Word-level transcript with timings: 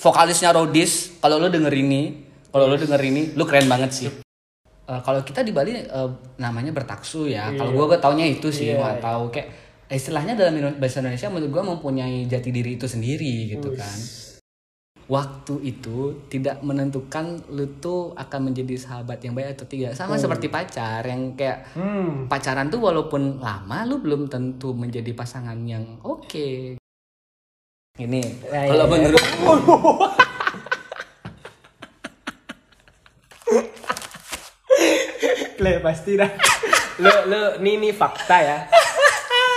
vokalisnya 0.00 0.56
Rodis 0.56 1.20
kalau 1.20 1.36
lo 1.36 1.52
denger 1.52 1.70
ini 1.76 2.02
kalau 2.48 2.66
lo 2.66 2.74
denger 2.74 3.00
ini 3.04 3.36
lu 3.36 3.44
keren 3.46 3.68
banget 3.68 3.90
sih. 3.92 4.08
Eh, 4.90 5.00
kalau 5.06 5.22
kita 5.22 5.46
di 5.46 5.54
Bali 5.54 5.76
eh, 5.78 6.10
namanya 6.42 6.74
bertaksu 6.74 7.30
ya. 7.30 7.52
Kalau 7.54 7.70
gua 7.70 7.94
gua 7.94 8.00
taunya 8.02 8.26
itu 8.26 8.50
sih 8.50 8.74
Iya, 8.74 8.80
nggak 8.82 8.96
iya. 8.98 9.04
tahu. 9.04 9.22
Kayak 9.30 9.48
istilahnya 9.86 10.34
dalam 10.34 10.54
bahasa 10.82 10.98
Indonesia 10.98 11.30
menurut 11.30 11.50
gua 11.54 11.64
mempunyai 11.76 12.26
jati 12.26 12.50
diri 12.50 12.74
itu 12.74 12.90
sendiri 12.90 13.54
gitu 13.54 13.70
kan. 13.78 13.98
Waktu 15.10 15.54
itu 15.66 16.26
tidak 16.30 16.62
menentukan 16.62 17.42
lu 17.50 17.66
tuh 17.82 18.14
akan 18.14 18.50
menjadi 18.50 18.78
sahabat 18.78 19.18
yang 19.22 19.34
baik 19.34 19.58
atau 19.58 19.66
tidak. 19.66 19.94
Sama 19.98 20.14
seperti 20.14 20.46
pacar 20.46 21.02
yang 21.02 21.34
kayak 21.34 21.70
Hmm. 21.74 22.30
pacaran 22.30 22.70
tuh 22.70 22.78
walaupun 22.78 23.42
lama 23.42 23.86
lu 23.86 23.98
belum 23.98 24.26
tentu 24.26 24.70
menjadi 24.74 25.10
pasangan 25.14 25.58
yang 25.66 25.82
oke 26.06 26.78
ini 28.00 28.22
Ya, 28.48 28.70
kalau 28.72 28.86
ya, 28.86 28.88
ya. 28.88 28.92
menurut 28.96 29.24
Le, 35.60 35.72
pasti 35.84 36.16
dah. 36.16 36.30
Lu, 37.00 37.12
lu, 37.28 37.40
ini, 37.60 37.70
ini 37.76 37.88
fakta 37.92 38.36
ya. 38.40 38.58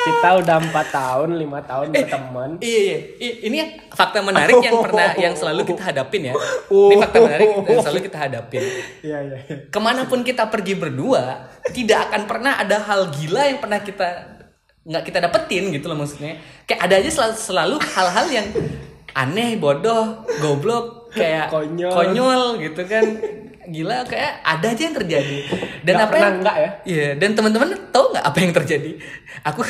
Kita 0.04 0.36
udah 0.36 0.60
empat 0.60 0.88
tahun, 0.92 1.40
lima 1.40 1.64
tahun 1.64 1.96
berteman. 1.96 2.60
Iya, 2.60 2.80
iya. 2.84 2.98
I- 3.24 3.40
Ini 3.48 3.58
fakta 3.88 4.20
menarik 4.20 4.60
yang 4.60 4.84
pernah, 4.84 5.16
yang 5.24 5.32
selalu 5.32 5.64
kita 5.64 5.80
hadapin 5.80 6.28
ya. 6.28 6.36
Ini 6.68 6.96
fakta 7.00 7.18
menarik 7.24 7.48
yang 7.56 7.80
selalu 7.88 8.00
kita 8.04 8.18
hadapin. 8.20 8.64
Iya, 9.00 9.18
iya. 9.24 9.38
iya. 9.48 9.56
Ke 9.72 9.80
mana 9.80 10.04
pun 10.04 10.28
kita 10.28 10.52
pergi 10.52 10.76
berdua, 10.76 11.48
tidak 11.72 12.12
akan 12.12 12.22
pernah 12.28 12.60
ada 12.60 12.84
hal 12.84 13.16
gila 13.16 13.48
yang 13.48 13.64
pernah 13.64 13.80
kita 13.80 14.33
nggak 14.84 15.04
kita 15.08 15.20
dapetin 15.24 15.72
gitu 15.72 15.88
loh 15.88 15.98
maksudnya. 16.00 16.36
Kayak 16.68 16.82
ada 16.88 16.96
aja 17.00 17.10
selalu, 17.10 17.36
selalu 17.40 17.76
hal-hal 17.96 18.28
yang 18.28 18.48
aneh, 19.16 19.56
bodoh, 19.56 20.28
goblok, 20.44 21.08
kayak 21.16 21.48
Konyol. 21.48 21.92
konyol 21.92 22.44
gitu 22.60 22.84
kan. 22.84 23.06
Gila 23.64 24.04
kayak 24.04 24.44
ada 24.44 24.68
aja 24.76 24.82
yang 24.84 24.96
terjadi. 25.00 25.38
Dan 25.88 25.94
Nggak 25.96 26.04
apa 26.04 26.12
pernah 26.12 26.28
yang, 26.28 26.38
nggak 26.44 26.58
ya? 26.60 26.70
Iya, 26.84 27.08
dan 27.16 27.30
teman-teman 27.32 27.70
tahu 27.96 28.06
nggak 28.12 28.26
apa 28.28 28.38
yang 28.44 28.52
terjadi? 28.52 28.92
Aku 29.48 29.62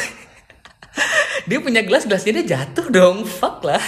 dia 1.49 1.59
punya 1.61 1.81
gelas 1.85 2.09
gelasnya 2.09 2.41
dia 2.41 2.57
jatuh 2.57 2.89
dong, 2.89 3.21
fuck 3.21 3.61
lah. 3.61 3.81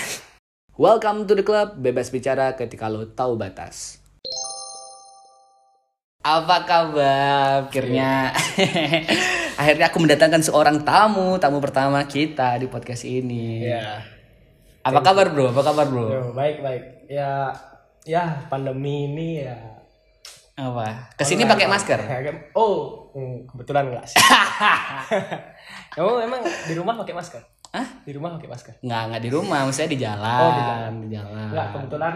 Welcome 0.78 1.26
to 1.26 1.34
the 1.34 1.42
club, 1.42 1.80
bebas 1.80 2.14
bicara 2.14 2.54
ketika 2.54 2.86
lo 2.86 3.08
tahu 3.10 3.34
batas. 3.34 3.98
Apa 6.22 6.66
kabar? 6.70 7.70
Akhirnya 7.70 8.34
akhirnya 9.56 9.88
aku 9.88 9.98
mendatangkan 10.04 10.42
seorang 10.44 10.84
tamu, 10.84 11.40
tamu 11.40 11.58
pertama 11.64 12.04
kita 12.06 12.60
di 12.60 12.68
podcast 12.68 13.08
ini. 13.08 13.64
Iya. 13.64 14.04
Apa 14.86 15.02
kabar, 15.02 15.34
Bro? 15.34 15.50
Apa 15.56 15.62
kabar, 15.66 15.86
Bro? 15.90 16.06
Yo, 16.12 16.22
baik, 16.36 16.62
baik. 16.62 16.84
Ya, 17.10 17.50
ya 18.06 18.46
pandemi 18.52 19.10
ini 19.10 19.42
ya. 19.42 19.58
Apa? 20.56 21.12
Ke 21.20 21.24
sini 21.28 21.44
pakai 21.44 21.68
masker? 21.68 22.00
Ya? 22.00 22.32
Oh, 22.56 23.12
hmm, 23.12 23.50
kebetulan 23.50 23.92
enggak 23.92 24.06
sih. 24.08 24.16
Kamu 25.98 26.24
emang 26.24 26.42
di 26.44 26.74
rumah 26.78 26.96
pakai 27.02 27.16
masker? 27.18 27.42
Hah? 27.76 27.88
Di 28.08 28.12
rumah 28.16 28.40
pakai 28.40 28.48
masker? 28.48 28.74
Nggak, 28.80 29.02
nggak 29.12 29.22
di 29.26 29.30
rumah, 29.36 29.60
maksudnya 29.68 29.92
di 29.92 30.00
jalan. 30.00 30.40
Oh, 30.40 30.52
di 30.56 30.64
jalan. 30.64 30.92
Di 31.04 31.10
jalan. 31.12 31.48
Enggak, 31.52 31.68
kebetulan 31.76 32.16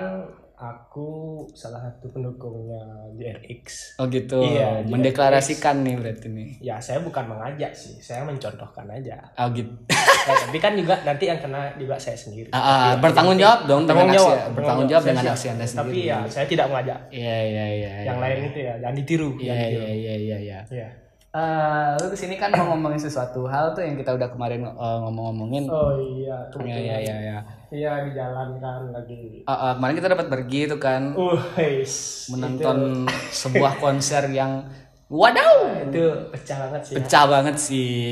aku 0.60 1.08
salah 1.56 1.80
satu 1.80 2.12
pendukungnya 2.12 2.84
JRX. 3.16 3.96
Oh 3.96 4.12
gitu. 4.12 4.44
Iya, 4.44 4.84
di 4.84 4.92
Mendeklarasikan 4.92 5.88
nih 5.88 5.96
berarti 5.96 6.28
nih. 6.28 6.50
Ya, 6.60 6.76
saya 6.84 7.00
bukan 7.00 7.32
mengajak 7.32 7.72
sih, 7.72 7.96
saya 8.04 8.28
mencontohkan 8.28 8.84
aja. 8.92 9.24
Oh 9.40 9.48
gitu. 9.56 9.72
Ya, 10.30 10.36
tapi 10.46 10.62
kan 10.62 10.78
juga 10.78 10.94
nanti 11.02 11.26
yang 11.26 11.42
kena 11.42 11.74
juga 11.80 11.98
saya 11.98 12.14
sendiri. 12.14 12.54
Ah, 12.54 12.60
ah, 12.62 12.90
bertanggung 13.02 13.40
jawab 13.40 13.66
dong 13.66 13.90
dengan 13.90 14.06
Tanggung 14.06 14.18
jawab, 14.20 14.36
aksi, 14.38 14.54
bertanggung 14.54 14.90
jawab 14.92 15.04
dengan 15.10 15.26
aksi 15.32 15.48
anda 15.50 15.66
Tapi 15.66 15.74
sendiri. 15.74 16.06
ya, 16.06 16.18
saya 16.30 16.46
tidak 16.46 16.66
mengajak. 16.70 17.00
Iya 17.10 17.38
iya 17.50 17.66
iya. 17.66 17.92
Yang 18.06 18.18
iya. 18.20 18.22
lain 18.22 18.40
itu 18.46 18.60
ya, 18.60 18.74
jangan 18.78 18.96
ditiru. 19.00 19.30
Iya 19.42 19.56
iya 19.58 19.90
iya 19.90 20.16
iya 20.22 20.38
iya. 20.70 20.90
Eh, 21.30 21.90
lu 22.02 22.10
ke 22.10 22.18
sini 22.18 22.42
kan 22.42 22.50
mau 22.58 22.74
ngomongin 22.74 22.98
sesuatu 22.98 23.46
hal 23.46 23.78
tuh 23.78 23.86
yang 23.86 23.94
kita 24.02 24.18
udah 24.18 24.34
kemarin 24.34 24.66
eh, 24.66 24.98
ngomong-ngomongin. 25.06 25.70
Oh 25.70 25.94
iya, 26.02 26.50
Iya 26.58 26.78
iya 26.82 26.98
iya 26.98 27.16
iya. 27.22 27.40
Iya 27.70 27.92
di 28.10 28.12
jalan 28.18 28.58
kan 28.58 28.90
lagi. 28.90 29.46
Ah, 29.46 29.54
ah, 29.54 29.72
kemarin 29.78 29.96
kita 30.02 30.10
dapat 30.10 30.26
pergi 30.26 30.66
tuh 30.66 30.82
kan 30.82 31.14
Uh, 31.14 31.38
guys, 31.54 32.26
menonton 32.34 33.06
sebuah 33.30 33.78
konser 33.84 34.26
yang 34.34 34.66
wadaw 35.06 35.86
itu 35.86 36.34
pecah 36.34 36.58
banget 36.66 36.82
sih. 36.82 36.94
ya. 36.94 36.98
pecah 36.98 37.24
banget 37.30 37.56
sih 37.62 38.10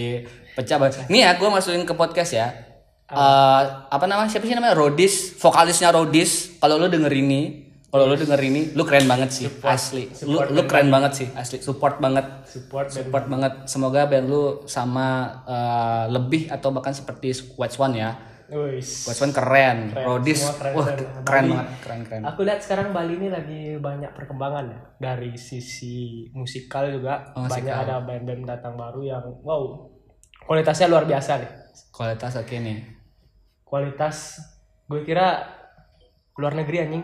pecah 0.57 0.77
banget. 0.81 1.05
Nih 1.09 1.21
ya, 1.21 1.37
gue 1.37 1.49
masukin 1.49 1.85
ke 1.85 1.93
podcast 1.93 2.33
ya. 2.33 2.49
Eh, 3.07 3.63
apa 3.93 4.05
namanya 4.09 4.29
siapa 4.29 4.49
sih 4.49 4.57
namanya 4.57 4.73
Rodis, 4.73 5.37
vokalisnya 5.37 5.93
Rodis. 5.93 6.57
Kalau 6.57 6.81
lu 6.81 6.89
denger 6.89 7.13
ini, 7.13 7.66
kalau 7.87 8.03
lu 8.03 8.15
denger 8.15 8.41
ini, 8.41 8.61
lu 8.71 8.83
keren 8.83 9.05
banget 9.05 9.29
sih, 9.29 9.47
asli. 9.63 10.11
Lu, 10.27 10.35
support 10.35 10.47
lu 10.49 10.61
keren 10.63 10.87
banget 10.87 11.11
sih, 11.15 11.27
asli. 11.33 11.57
Support 11.57 11.97
banget, 11.97 12.25
Support 12.43 12.87
support 12.91 13.25
banget. 13.25 13.63
Semoga 13.65 14.05
band 14.05 14.27
lu 14.27 14.43
sama 14.65 15.07
eh, 15.43 16.05
lebih 16.09 16.47
atau 16.47 16.69
bahkan 16.69 16.91
seperti 16.91 17.31
White 17.55 17.71
Swan 17.71 17.93
ya. 17.93 18.11
Wis. 18.47 19.03
White 19.03 19.17
Swan 19.17 19.31
keren, 19.31 19.91
Rodis, 19.93 20.39
keren, 20.53 20.71
wah 20.73 20.87
keren. 20.87 21.23
keren 21.23 21.45
banget, 21.49 21.67
keren 21.81 22.01
keren. 22.03 22.21
Aku 22.25 22.39
lihat 22.41 22.59
sekarang 22.59 22.91
Bali 22.91 23.15
ini 23.15 23.27
lagi 23.27 23.75
banyak 23.75 24.11
perkembangan 24.11 24.65
ya 24.67 24.79
dari 24.97 25.35
sisi 25.35 25.95
musikal 26.31 26.87
juga 26.87 27.35
Oh, 27.35 27.43
banyak 27.43 27.67
musikal. 27.67 27.83
ada 27.83 27.95
band-band 28.01 28.43
datang 28.45 28.75
baru 28.75 29.01
yang 29.01 29.23
wow 29.41 29.91
kualitasnya 30.39 30.87
luar 30.87 31.03
biasa 31.03 31.39
nih 31.39 31.51
Kualitas 31.89 32.35
oke 32.35 32.55
nih. 32.55 32.79
kualitas 33.61 34.39
gue 34.85 35.03
kira 35.03 35.43
luar 36.33 36.55
negeri 36.55 36.77
anjing 36.79 37.03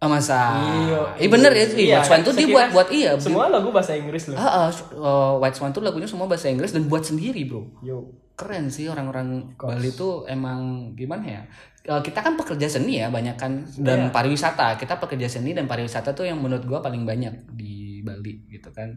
Oh 0.00 0.08
masa? 0.08 0.56
Iya. 0.64 1.00
Iya 1.20 1.28
bener 1.28 1.52
ya 1.52 1.66
sih. 1.68 1.84
Iya, 1.92 2.00
White 2.00 2.08
Swan 2.08 2.20
tuh 2.24 2.32
dia 2.32 2.48
buat 2.48 2.72
buat 2.72 2.88
iya. 2.88 3.10
semua 3.20 3.52
lagu 3.52 3.68
bahasa 3.68 3.92
Inggris 3.92 4.32
loh 4.32 4.40
ah, 4.40 4.72
uh, 4.96 5.36
White 5.36 5.60
Swan 5.60 5.76
tuh 5.76 5.84
lagunya 5.84 6.08
semua 6.08 6.24
bahasa 6.24 6.48
Inggris 6.48 6.72
dan 6.72 6.88
buat 6.88 7.04
sendiri 7.04 7.44
bro. 7.44 7.68
yo 7.84 8.08
Keren 8.32 8.72
sih 8.72 8.88
orang-orang 8.88 9.52
Bali 9.60 9.92
tuh 9.92 10.24
emang 10.24 10.92
gimana 10.96 11.24
ya? 11.28 11.42
Eh, 11.84 12.00
kita 12.00 12.24
kan 12.24 12.40
pekerja 12.40 12.68
seni 12.68 12.96
ya 12.96 13.12
banyak 13.12 13.36
kan 13.36 13.60
dan 13.76 14.08
pariwisata. 14.08 14.80
Kita 14.80 14.96
pekerja 14.96 15.28
seni 15.28 15.52
dan 15.52 15.68
pariwisata 15.68 16.16
tuh 16.16 16.24
yang 16.24 16.40
menurut 16.40 16.64
gua 16.64 16.80
paling 16.80 17.04
banyak 17.04 17.52
di 17.52 18.00
Bali 18.00 18.48
gitu 18.48 18.72
kan. 18.72 18.96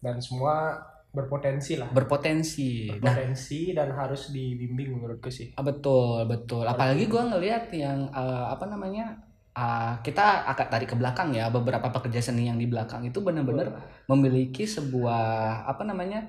dan 0.00 0.16
semua 0.16 0.80
berpotensi 1.12 1.76
lah 1.76 1.92
Berpotensi. 1.92 2.88
Nah, 2.88 3.12
berpotensi 3.12 3.76
dan 3.76 3.92
harus 3.92 4.32
dibimbing 4.32 4.96
menurutku 4.96 5.28
sih 5.28 5.52
ah, 5.52 5.60
betul 5.60 6.24
betul. 6.24 6.64
Apalagi 6.64 7.04
gua 7.04 7.28
ngelihat 7.28 7.68
yang 7.76 8.08
eh, 8.08 8.46
apa 8.48 8.64
namanya? 8.64 9.12
Ah, 9.54 9.98
kita 10.02 10.46
agak 10.46 10.70
tarik 10.70 10.88
ke 10.90 10.96
belakang 10.98 11.34
ya 11.34 11.50
beberapa 11.50 11.90
pekerja 11.90 12.30
seni 12.30 12.46
yang 12.46 12.58
di 12.58 12.70
belakang 12.70 13.02
itu 13.02 13.18
benar-benar 13.18 13.74
memiliki 14.06 14.62
sebuah 14.66 15.66
apa 15.66 15.82
namanya 15.82 16.22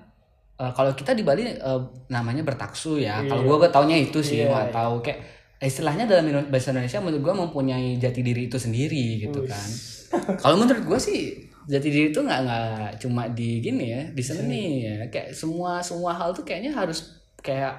eh, 0.57 0.71
kalau 0.73 0.93
kita 0.97 1.13
di 1.13 1.21
Bali 1.21 1.45
eh, 1.45 1.81
namanya 2.09 2.41
bertaksu 2.45 2.97
ya. 3.01 3.21
Kalau 3.25 3.45
gua 3.45 3.67
gua 3.67 3.69
taunya 3.73 3.97
itu 3.97 4.19
sih 4.21 4.45
Iya, 4.45 4.49
nggak 4.49 4.69
tahu. 4.73 4.95
Kayak 5.05 5.19
istilahnya 5.61 6.09
dalam 6.09 6.25
bahasa 6.49 6.73
Indonesia 6.73 6.99
menurut 7.01 7.21
gua 7.21 7.35
mempunyai 7.45 7.97
jati 8.01 8.21
diri 8.25 8.49
itu 8.49 8.57
sendiri 8.57 9.21
gitu 9.29 9.45
kan. 9.45 9.69
Kalau 10.41 10.57
menurut 10.57 10.83
gua 10.85 10.99
sih 10.99 11.49
jati 11.69 11.87
diri 11.93 12.09
itu 12.09 12.19
nggak 12.19 12.39
nggak 12.41 12.89
cuma 13.05 13.29
di 13.29 13.61
gini 13.61 13.85
ya 13.93 14.01
di 14.09 14.23
seni 14.25 14.63
ya. 14.85 15.05
Kayak 15.13 15.37
semua 15.37 15.79
semua 15.85 16.17
hal 16.17 16.33
tuh 16.33 16.41
kayaknya 16.41 16.73
harus 16.73 17.21
kayak 17.45 17.77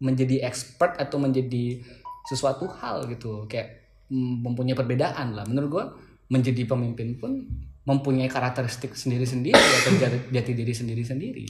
menjadi 0.00 0.48
expert 0.48 0.96
atau 0.96 1.20
menjadi 1.20 1.84
sesuatu 2.24 2.64
hal 2.80 3.04
gitu. 3.12 3.44
Kayak 3.44 3.79
mempunyai 4.10 4.74
perbedaan 4.74 5.38
lah. 5.38 5.46
Menurut 5.46 5.68
gua 5.70 5.84
menjadi 6.30 6.66
pemimpin 6.66 7.18
pun 7.18 7.42
mempunyai 7.86 8.30
karakteristik 8.30 8.94
sendiri-sendiri 8.94 9.56
atau 9.56 9.96
jati, 10.02 10.18
jati 10.30 10.52
diri 10.52 10.74
sendiri-sendiri. 10.74 11.46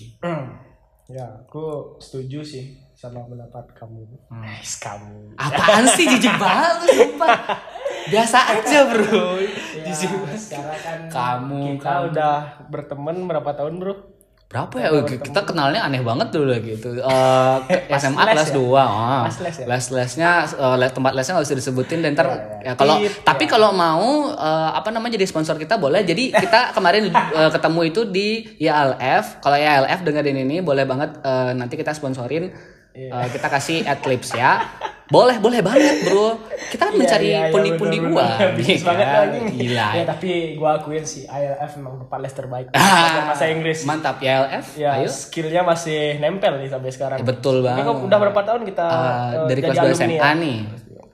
Ya 1.10 1.26
aku 1.26 1.98
setuju 1.98 2.38
sih 2.46 2.78
sama 2.94 3.26
pendapat 3.26 3.74
kamu. 3.74 4.06
Nice, 4.30 4.78
kamu. 4.78 5.34
Apaan 5.34 5.84
sih 5.90 6.06
jijik 6.06 6.38
banget 6.42 6.86
sumpah. 6.86 7.58
Biasa 8.06 8.38
aja 8.56 8.78
bro. 8.88 9.42
Ya, 9.80 9.92
sekarang 9.92 10.78
kan 10.78 10.98
Kamu, 11.10 11.76
kita 11.76 11.94
udah 12.08 12.34
berteman 12.70 13.26
berapa 13.26 13.50
tahun 13.58 13.82
bro 13.82 14.19
berapa 14.50 14.74
ya 14.82 14.88
Oh, 14.90 15.06
kita 15.06 15.46
kenalnya 15.46 15.86
aneh 15.86 16.02
banget 16.02 16.34
dulu 16.34 16.50
gitu 16.58 16.98
Pas 17.90 18.02
SMA 18.02 18.18
les 18.18 18.34
kelas 18.34 18.50
ya? 18.50 18.58
2 18.58 18.74
ah. 18.74 19.22
Les 19.22 19.38
ya? 19.38 19.64
les 19.70 19.84
lesnya 19.94 20.30
les- 20.74 20.90
tempat 20.90 21.12
lesnya 21.14 21.38
nggak 21.38 21.46
usah 21.46 21.58
disebutin 21.62 22.02
dan 22.02 22.18
ntar 22.18 22.26
ya, 22.58 22.74
kalau 22.74 22.98
Tip, 22.98 23.22
tapi 23.22 23.46
kalau 23.46 23.70
mau 23.70 24.26
eh, 24.34 24.70
apa 24.74 24.90
namanya 24.90 25.14
jadi 25.14 25.30
sponsor 25.30 25.54
kita 25.54 25.78
boleh 25.78 26.02
jadi 26.02 26.34
kita 26.34 26.60
kemarin 26.76 27.14
eh, 27.14 27.50
ketemu 27.54 27.80
itu 27.86 28.00
di 28.10 28.28
IALF 28.58 29.38
kalau 29.38 29.54
IALF 29.54 30.02
dengerin 30.02 30.42
ini 30.42 30.58
boleh 30.58 30.82
banget 30.82 31.22
eh, 31.22 31.54
nanti 31.54 31.78
kita 31.78 31.94
sponsorin. 31.94 32.50
Eh, 32.90 33.26
kita 33.30 33.46
kasih 33.46 33.86
adlibs 33.86 34.34
ya 34.34 34.66
boleh 35.10 35.36
boleh 35.36 35.58
banget 35.60 36.06
bro 36.06 36.38
kita 36.70 36.82
kan 36.82 36.94
mencari 36.94 37.26
Iya, 37.26 37.34
iya, 37.34 37.40
iya, 37.42 37.50
pundi-pundi 37.50 37.96
gua 38.00 38.26
Bisnis 38.54 38.78
Iya, 38.78 38.86
banget 38.86 39.06
anjing. 39.10 39.44
gila 39.52 39.88
Ya, 39.92 40.04
tapi 40.06 40.30
gua 40.54 40.70
akuin 40.76 41.02
sih 41.02 41.26
ILF 41.26 41.72
memang 41.76 41.94
les 42.16 42.30
terbaik 42.32 42.66
Ah, 42.72 43.26
bahasa 43.26 43.44
Inggris. 43.46 43.82
mantap 43.82 44.16
IALF 44.18 44.66
Ya, 44.74 44.94
ayo 44.94 45.10
skillnya 45.10 45.62
masih 45.62 46.16
nempel 46.16 46.56
nih 46.56 46.68
sampai 46.68 46.88
sekarang. 46.88 47.18
Ya, 47.18 47.26
betul 47.26 47.58
Tapi 47.58 47.66
banget. 47.74 47.84
kok 47.84 48.06
udah 48.06 48.18
berapa 48.20 48.40
tahun 48.44 48.62
kita 48.64 48.86
eh, 48.86 49.46
dari 49.46 49.60
kelas 49.60 49.74
2 49.74 49.82
alumni 49.82 49.98
SMA 49.98 50.14
ya? 50.16 50.30
nih. 50.36 50.58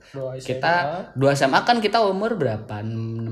Dua 0.07 0.31
SMA. 0.33 0.47
kita 0.47 0.73
dua 1.13 1.31
SMA 1.33 1.59
kan 1.61 1.77
kita 1.77 1.99
umur 1.99 2.31
berapa 2.33 2.75
16 2.79 3.26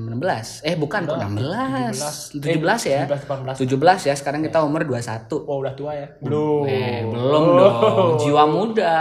eh 0.62 0.74
bukan 0.74 1.00
kok 1.02 1.16
16 1.16 2.38
17 2.38 2.40
ya? 2.86 3.02
17 3.04 3.56
18 3.56 3.56
17 3.58 4.08
ya 4.08 4.14
sekarang 4.14 4.40
kita 4.40 4.60
umur 4.60 4.82
21 4.82 5.26
oh 5.42 5.60
udah 5.60 5.72
tua 5.72 5.92
ya? 5.92 6.06
Belum 6.18 6.64
Eh, 6.66 7.02
belum. 7.02 7.44
dong. 7.54 8.10
Jiwa 8.18 8.44
muda, 8.44 8.94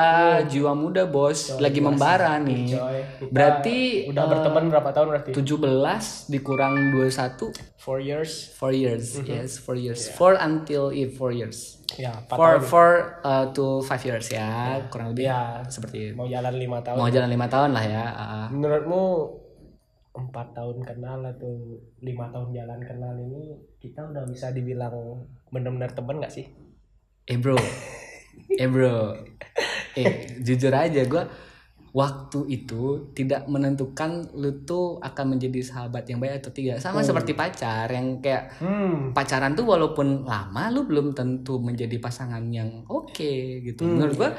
jiwa 0.44 0.72
muda, 0.72 1.04
Bos. 1.06 1.56
Lagi 1.58 1.80
membara 1.80 2.38
nih. 2.38 2.74
coy. 2.74 3.00
Berarti 3.30 3.78
udah 4.08 4.24
berteman 4.26 4.64
berapa 4.68 4.90
tahun 4.90 5.08
berarti? 5.10 5.32
17 5.32 6.30
dikurang 6.30 6.74
21 6.92 7.54
four 7.78 8.00
years. 8.00 8.50
4 8.58 8.74
years. 8.74 9.06
Yes, 9.22 9.58
4 9.60 9.78
years. 9.78 10.02
4 10.10 10.36
until 10.40 10.90
it 10.90 11.14
4 11.14 11.32
years. 11.32 11.60
ya 11.96 12.12
empat 12.12 12.66
4 12.66 12.66
4 12.66 13.24
uh, 13.24 13.46
to 13.54 13.80
5 13.80 14.10
years 14.10 14.28
ya, 14.28 14.82
kurang 14.90 15.14
lebih 15.14 15.30
ya. 15.30 15.62
seperti 15.66 16.12
mau 16.12 16.26
jalan 16.26 16.52
lima 16.52 16.82
tahun 16.82 16.98
Mau 16.98 17.08
jalan 17.08 17.30
5 17.30 17.46
tahun 17.48 17.70
lah 17.72 17.86
ya. 17.86 18.04
ah. 18.10 18.46
menurutmu 18.50 19.02
empat 20.16 20.56
tahun 20.56 20.80
kenal 20.82 21.20
atau 21.28 21.76
lima 22.00 22.32
tahun 22.32 22.56
jalan 22.56 22.80
kenal 22.80 23.14
ini 23.20 23.60
kita 23.78 24.00
udah 24.08 24.24
bisa 24.24 24.56
dibilang 24.56 24.96
benar-benar 25.52 25.92
teman 25.92 26.24
nggak 26.24 26.32
sih 26.32 26.48
Eh, 27.26 27.42
Bro. 27.42 27.58
Eh, 28.54 28.70
Bro. 28.70 29.18
Eh, 29.98 30.38
jujur 30.46 30.70
aja 30.70 31.02
gua 31.10 31.26
waktu 31.96 32.44
itu 32.52 33.16
tidak 33.16 33.48
menentukan 33.48 34.28
lu 34.36 34.68
tuh 34.68 35.00
akan 35.00 35.34
menjadi 35.34 35.64
sahabat 35.64 36.06
yang 36.06 36.20
baik 36.20 36.44
atau 36.44 36.52
tidak. 36.52 36.84
Sama 36.84 37.02
seperti 37.02 37.34
pacar 37.34 37.88
yang 37.88 38.20
kayak 38.20 38.60
hmm 38.60 39.16
pacaran 39.16 39.56
tuh 39.56 39.64
walaupun 39.66 40.28
lama 40.28 40.70
lu 40.70 40.84
belum 40.86 41.16
tentu 41.16 41.58
menjadi 41.58 41.98
pasangan 41.98 42.44
yang 42.52 42.84
oke 42.86 43.64
gitu. 43.66 43.88
Menurut 43.88 44.14
gua 44.20 44.32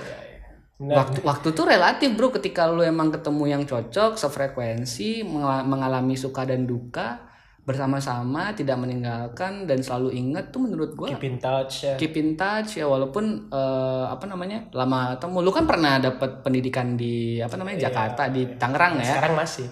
Nah, 0.76 1.00
waktu 1.00 1.24
waktu 1.24 1.48
tuh 1.50 1.64
relatif 1.64 2.12
bro. 2.12 2.28
Ketika 2.28 2.68
lu 2.68 2.84
emang 2.84 3.08
ketemu 3.08 3.44
yang 3.48 3.62
cocok 3.64 4.12
sefrekuensi 4.14 5.24
mengal- 5.24 5.64
mengalami 5.64 6.12
suka 6.14 6.44
dan 6.44 6.68
duka 6.68 7.24
bersama-sama 7.66 8.54
tidak 8.54 8.78
meninggalkan 8.78 9.66
dan 9.66 9.82
selalu 9.82 10.14
ingat 10.14 10.54
tuh 10.54 10.62
menurut 10.62 10.94
gua 10.94 11.10
keep 11.10 11.26
in 11.26 11.36
touch 11.36 11.74
ya. 11.82 11.94
keep 11.98 12.14
in 12.14 12.36
touch 12.36 12.76
ya. 12.76 12.86
Walaupun 12.86 13.48
eh, 13.48 14.04
apa 14.06 14.24
namanya 14.24 14.68
lama 14.70 15.16
ketemu. 15.16 15.36
Lu 15.40 15.50
kan 15.50 15.64
pernah 15.64 15.98
dapat 15.98 16.44
pendidikan 16.44 16.94
di 16.94 17.40
apa 17.40 17.56
namanya 17.56 17.88
Jakarta 17.88 18.28
di 18.28 18.44
Tangerang 18.54 19.00
ya? 19.00 19.16
Sekarang 19.16 19.34
masih. 19.34 19.66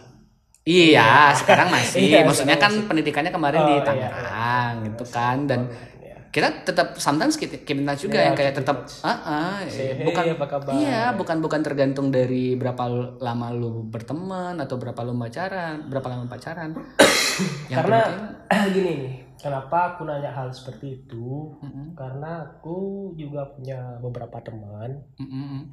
Iya 0.64 1.28
sekarang 1.36 1.68
masih. 1.68 2.00
Iya, 2.08 2.18
maksudnya 2.24 2.56
kan 2.56 2.72
pendidikannya 2.88 3.28
kemarin 3.28 3.60
Oh, 3.60 3.68
di 3.68 3.74
iya, 3.76 3.84
Tangerang 3.84 4.72
gitu 4.88 5.04
kan. 5.12 5.36
Dan 5.44 5.60
ya. 5.68 5.93
Kita 6.34 6.66
tetap 6.66 6.98
sometimes 6.98 7.38
in 7.38 7.86
touch 7.86 8.10
juga 8.10 8.18
Iya, 8.18 8.26
yang 8.26 8.34
kayak 8.34 8.54
tetap 8.58 8.90
ah 9.06 9.10
ah, 9.22 9.56
Say, 9.70 9.94
hey, 9.94 10.02
bukan 10.02 10.34
apa 10.34 10.46
kabar? 10.50 10.72
iya 10.74 11.14
bukan 11.14 11.38
bukan 11.38 11.62
tergantung 11.62 12.10
dari 12.10 12.58
berapa 12.58 12.90
lama 13.22 13.54
lu 13.54 13.86
berteman 13.86 14.58
atau 14.58 14.74
berapa 14.74 14.98
lu 15.06 15.14
pacaran 15.14 15.86
berapa 15.86 16.10
lama 16.10 16.26
pacaran. 16.26 16.74
Yang 17.70 17.78
karena 17.78 18.00
penting 18.02 18.66
gini 18.74 18.90
nih 18.98 19.14
kenapa 19.38 19.94
aku 19.94 20.10
nanya 20.10 20.34
hal 20.34 20.50
seperti 20.50 21.06
itu? 21.06 21.54
Mm-mm, 21.62 21.94
karena 21.94 22.42
aku 22.42 23.10
juga 23.14 23.54
punya 23.54 24.02
beberapa 24.02 24.42
teman 24.42 24.90
mm-mm. 25.22 25.70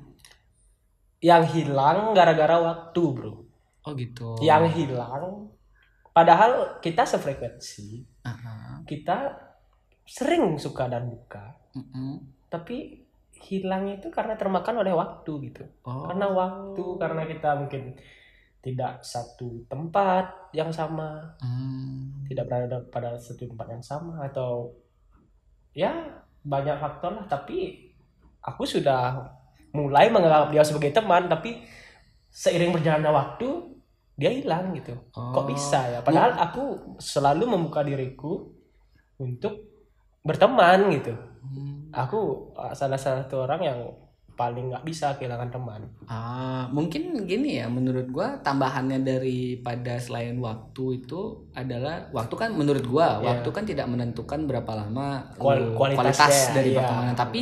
yang 1.25 1.41
hilang 1.41 2.13
gara-gara 2.13 2.61
waktu 2.61 3.01
bro. 3.17 3.33
Oh 3.81 3.97
gitu. 3.97 4.37
Yang 4.45 4.77
hilang 4.77 5.49
padahal 6.13 6.77
kita 6.85 7.01
sefrekuensi 7.01 8.05
ah. 8.29 8.77
kita 8.85 9.49
sering 10.03 10.57
suka 10.57 10.85
dan 10.85 11.07
duka 11.07 11.55
Mm-mm. 11.73 12.19
tapi 12.47 13.01
hilang 13.41 13.89
itu 13.89 14.07
karena 14.07 14.35
termakan 14.35 14.79
oleh 14.79 14.91
waktu 14.91 15.31
gitu 15.47 15.63
oh 15.83 16.05
karena 16.05 16.27
waktu 16.27 16.83
karena 16.97 17.23
kita 17.25 17.49
mungkin 17.55 17.83
tidak 18.61 19.01
satu 19.01 19.65
tempat 19.65 20.53
yang 20.53 20.69
sama 20.69 21.33
Hmm. 21.41 22.21
tidak 22.27 22.45
berada 22.45 22.77
pada 22.85 23.17
satu 23.17 23.47
tempat 23.47 23.67
yang 23.69 23.81
sama 23.81 24.21
atau 24.21 24.69
ya 25.71 25.89
banyak 26.41 26.77
faktor 26.77 27.15
lah 27.15 27.25
tapi 27.25 27.89
aku 28.39 28.61
sudah 28.61 29.17
mulai 29.71 30.11
menganggap 30.11 30.51
dia 30.51 30.61
sebagai 30.61 30.91
teman 30.91 31.25
tapi 31.25 31.63
seiring 32.27 32.69
berjalannya 32.71 33.09
waktu 33.09 33.47
dia 34.13 34.29
hilang 34.29 34.75
gitu 34.75 34.93
kok 35.09 35.33
Oh. 35.33 35.47
bisa 35.47 35.79
ya 35.87 35.99
padahal 36.01 36.37
aku 36.37 36.63
selalu 36.97 37.47
membuka 37.47 37.81
diriku 37.81 38.51
untuk 39.17 39.70
berteman 40.21 40.89
gitu 40.91 41.13
Hmm. 41.41 41.89
aku 41.89 42.21
uh, 42.53 42.69
salah 42.71 42.95
satu 42.95 43.43
orang 43.43 43.61
yang 43.61 43.79
paling 44.31 44.69
nggak 44.69 44.81
bisa 44.83 45.13
kehilangan 45.15 45.49
teman 45.49 45.81
Ah, 46.05 46.65
mungkin 46.67 47.25
gini 47.25 47.57
ya 47.57 47.65
menurut 47.65 48.07
gua 48.07 48.37
tambahannya 48.39 49.01
daripada 49.01 49.97
selain 49.97 50.37
waktu 50.37 51.01
itu 51.01 51.19
adalah 51.51 52.07
waktu 52.11 52.33
kan 52.35 52.49
menurut 52.51 52.81
gua 52.83 53.17
Iya. 53.17 53.25
waktu 53.27 53.49
kan 53.49 53.63
tidak 53.63 53.85
menentukan 53.85 54.45
berapa 54.45 54.71
lama 54.75 55.33
Kual- 55.35 55.73
kualitasnya, 55.73 55.97
kualitas 55.97 56.35
dari 56.51 56.69
iya. 56.71 56.77
pertemanan 56.79 57.15
tapi 57.15 57.41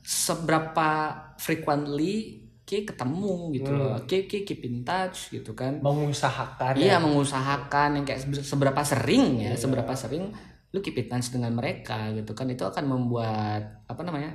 seberapa 0.00 0.88
frequently 1.36 2.14
ki 2.62 2.86
ketemu 2.86 3.32
gitu 3.52 3.68
Hmm. 3.68 3.80
loh 3.84 3.98
ki 4.00 4.24
ki 4.24 4.38
keep 4.42 4.62
in 4.62 4.80
touch 4.80 5.28
gitu 5.28 5.52
kan 5.52 5.78
mengusahakan 5.78 6.72
iya 6.74 6.96
ya. 6.96 6.98
mengusahakan 6.98 7.98
yang 7.98 8.04
kayak 8.04 8.20
se- 8.22 8.46
seberapa 8.46 8.80
sering 8.80 9.36
ya 9.38 9.52
Iya. 9.52 9.60
seberapa 9.60 9.92
sering 9.92 10.30
lu 10.74 10.82
keep 10.82 10.98
in 10.98 11.06
touch 11.06 11.30
dengan 11.30 11.54
mereka 11.54 12.10
gitu 12.10 12.34
kan 12.34 12.50
itu 12.50 12.60
akan 12.60 12.84
membuat 12.84 13.62
apa 13.86 14.02
namanya 14.02 14.34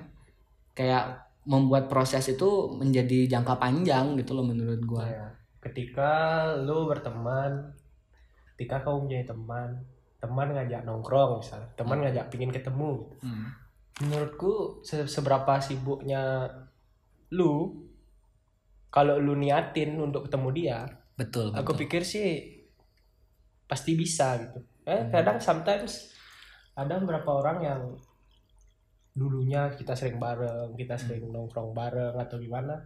kayak 0.72 1.20
membuat 1.44 1.92
proses 1.92 2.24
itu 2.26 2.48
menjadi 2.72 3.28
jangka 3.28 3.60
panjang 3.60 4.16
gitu 4.16 4.32
loh 4.32 4.48
menurut 4.48 4.80
gua 4.82 5.04
Ya. 5.04 5.28
ketika 5.60 6.12
lu 6.56 6.88
berteman 6.88 7.76
ketika 8.56 8.80
kau 8.80 9.04
punya 9.04 9.20
teman 9.22 9.84
teman 10.18 10.52
ngajak 10.52 10.84
nongkrong 10.84 11.40
misalnya 11.40 11.68
teman 11.76 12.00
ngajak 12.00 12.28
pingin 12.28 12.52
ketemu 12.52 13.04
Hmm. 13.20 13.52
menurutku 14.00 14.80
se- 14.82 15.08
seberapa 15.08 15.60
sibuknya 15.60 16.48
lu 17.30 17.84
kalau 18.90 19.16
lu 19.16 19.36
niatin 19.36 19.96
untuk 19.96 20.28
ketemu 20.28 20.50
dia 20.52 20.80
betul 21.14 21.52
aku 21.52 21.72
betul 21.72 21.80
pikir 21.84 22.02
sih 22.04 22.56
pasti 23.64 23.94
bisa 23.94 24.40
gitu 24.40 24.60
eh, 24.84 24.96
Hmm. 24.98 25.12
kadang 25.12 25.38
sometimes 25.38 26.16
ada 26.80 26.96
beberapa 26.98 27.30
orang 27.36 27.58
yang 27.60 27.82
dulunya 29.12 29.68
kita 29.70 29.92
sering 29.92 30.16
bareng 30.16 30.74
kita 30.74 30.96
Hmm. 30.96 31.02
sering 31.02 31.24
nongkrong 31.28 31.72
bareng 31.72 32.16
atau 32.16 32.38
gimana 32.38 32.80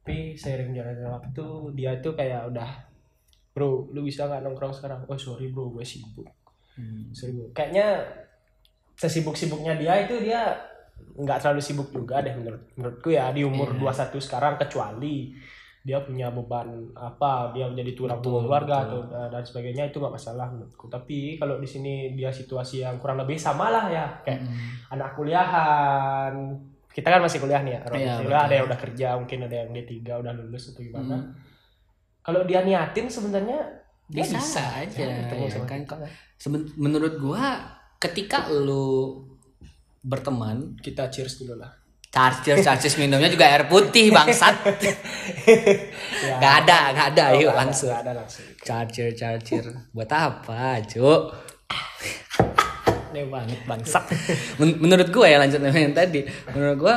tapi 0.00 0.32
seiring 0.32 0.72
jalannya 0.72 1.04
waktu 1.06 1.44
dia 1.74 1.92
tuh 1.98 2.14
kayak 2.14 2.48
udah 2.48 2.70
bro 3.52 3.92
lu 3.92 4.00
bisa 4.02 4.24
nggak 4.24 4.40
nongkrong 4.40 4.72
sekarang 4.72 5.04
oh 5.04 5.18
sorry 5.18 5.48
bro 5.48 5.68
gue 5.70 5.84
sibuk 5.84 6.24
Hmm. 6.72 7.10
sorry 7.10 7.34
bro 7.34 7.50
kayaknya 7.50 8.00
sesibuk-sibuknya 8.94 9.76
dia 9.76 9.94
itu 10.00 10.16
dia 10.18 10.56
nggak 11.14 11.38
terlalu 11.38 11.60
sibuk 11.60 11.88
juga 11.90 12.18
deh 12.18 12.32
menurut 12.32 12.62
menurutku 12.74 13.10
ya 13.10 13.30
di 13.30 13.42
umur 13.42 13.70
Iya. 13.72 13.92
21 14.08 14.18
sekarang 14.18 14.54
kecuali 14.56 15.34
dia 15.88 15.98
punya 15.98 16.28
beban 16.28 16.68
apa 16.92 17.48
dia 17.50 17.64
menjadi 17.64 17.92
tulang 17.94 18.20
punggung 18.20 18.44
keluarga 18.44 18.84
betul. 18.84 19.08
atau 19.08 19.16
uh, 19.16 19.28
dan 19.30 19.40
sebagainya 19.40 19.84
itu 19.86 19.96
nggak 19.96 20.12
masalah 20.12 20.46
menurutku 20.46 20.84
tapi 20.86 21.18
kalau 21.34 21.56
di 21.56 21.64
sini 21.64 21.94
dia 22.12 22.28
situasi 22.30 22.84
yang 22.84 23.00
kurang 23.00 23.16
lebih 23.16 23.34
sama 23.36 23.68
lah 23.68 23.88
ya 23.88 24.04
kayak 24.20 24.40
Hmm. 24.40 24.92
anak 24.92 25.16
kuliahan 25.16 26.34
kita 26.90 27.08
kan 27.08 27.20
masih 27.20 27.38
kuliah 27.38 27.60
nih 27.60 27.72
ya 27.72 27.80
Iya, 27.90 28.12
kuliah, 28.18 28.42
ada 28.42 28.54
yang 28.54 28.66
udah 28.66 28.78
kerja 28.78 29.08
mungkin 29.16 29.38
ada 29.42 29.56
yang 29.56 29.70
D3 29.70 29.96
udah 30.14 30.32
lulus 30.34 30.68
atau 30.68 30.82
gimana 30.82 31.16
Hmm. 31.16 31.32
kalau 32.20 32.44
dia 32.44 32.60
niatin 32.60 33.08
sebenarnya 33.08 33.58
dia 34.04 34.20
Bisa 34.22 34.36
bisa, 34.36 34.64
aja, 34.74 35.04
ya 35.04 35.48
sama 35.48 35.64
kan. 35.64 35.80
Seben- 36.34 36.68
menurut 36.74 37.16
gua 37.16 37.60
ketika 37.98 38.44
lu 38.48 39.24
berteman 40.00 40.76
kita 40.78 41.08
cheers 41.08 41.36
dulu 41.36 41.56
lah 41.56 41.72
charger 42.08 42.56
charger 42.58 42.92
minumnya 42.96 43.28
juga 43.28 43.44
air 43.46 43.64
putih 43.66 44.08
bangsat 44.10 44.54
Ya. 46.18 46.34
Gak 46.40 46.54
ada 46.64 46.78
gak 46.90 47.06
ada 47.14 47.24
Oh, 47.30 47.38
yuk 47.38 47.52
langsung 47.52 47.88
nggak 47.88 48.02
ada 48.02 48.12
langsung 48.16 48.42
charger 48.58 49.08
charger 49.12 49.64
buat 49.92 50.10
apa 50.10 50.82
cuk 50.82 51.22
Ini 53.08 53.24
banget 53.24 53.60
bangsat. 53.64 54.04
Men- 54.56 54.78
menurut 54.78 55.08
gue 55.08 55.26
ya 55.26 55.38
lanjut 55.38 55.60
yang 55.62 55.92
tadi 55.92 56.24
menurut 56.50 56.76
gue 56.76 56.94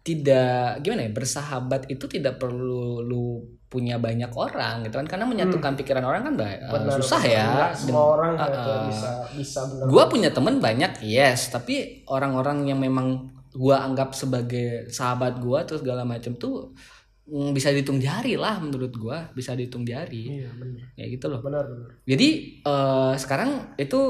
tidak 0.00 0.80
gimana 0.80 1.06
ya 1.06 1.12
bersahabat 1.12 1.86
itu 1.86 2.04
tidak 2.06 2.36
perlu 2.36 3.00
lu 3.00 3.38
punya 3.70 3.96
banyak 3.96 4.32
orang 4.32 4.82
gitu 4.82 4.98
kan 4.98 5.06
karena 5.06 5.24
menyatukan 5.24 5.78
pikiran 5.78 6.02
orang 6.02 6.26
kan 6.26 6.34
uh, 6.34 6.74
Benar, 6.74 6.98
susah 6.98 7.22
benar. 7.22 7.30
ya 7.30 7.46
Nggak 7.46 7.72
semua 7.78 8.04
orang 8.10 8.32
uh, 8.34 8.42
uh. 8.42 8.80
bisa 8.88 9.08
bisa 9.30 9.60
benar. 9.68 9.86
gue 9.86 10.04
punya 10.08 10.30
temen 10.32 10.54
banyak 10.58 10.92
yes 11.00 11.48
tapi 11.48 12.02
orang-orang 12.04 12.66
yang 12.66 12.80
memang 12.80 13.30
gue 13.50 13.74
anggap 13.76 14.14
sebagai 14.14 14.86
sahabat 14.88 15.38
gue 15.38 15.58
terus 15.66 15.80
segala 15.82 16.06
macam 16.06 16.34
tuh 16.34 16.70
mm, 17.26 17.50
bisa 17.50 17.74
dihitung 17.74 17.98
jari 17.98 18.38
lah 18.38 18.62
menurut 18.62 18.94
gue 18.94 19.18
bisa 19.34 19.54
dihitung 19.54 19.82
jari 19.82 20.42
Iya 20.42 20.50
benar. 20.54 20.80
ya 20.94 21.04
gitu 21.10 21.26
loh 21.26 21.40
Benar 21.42 21.64
benar. 21.66 21.90
jadi 22.06 22.28
eh, 22.62 23.12
sekarang 23.18 23.74
itu 23.74 24.00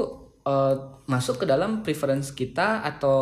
eh, 0.45 0.75
masuk 1.09 1.41
ke 1.41 1.45
dalam 1.49 1.81
preference 1.81 2.31
kita 2.31 2.85
atau 2.85 3.17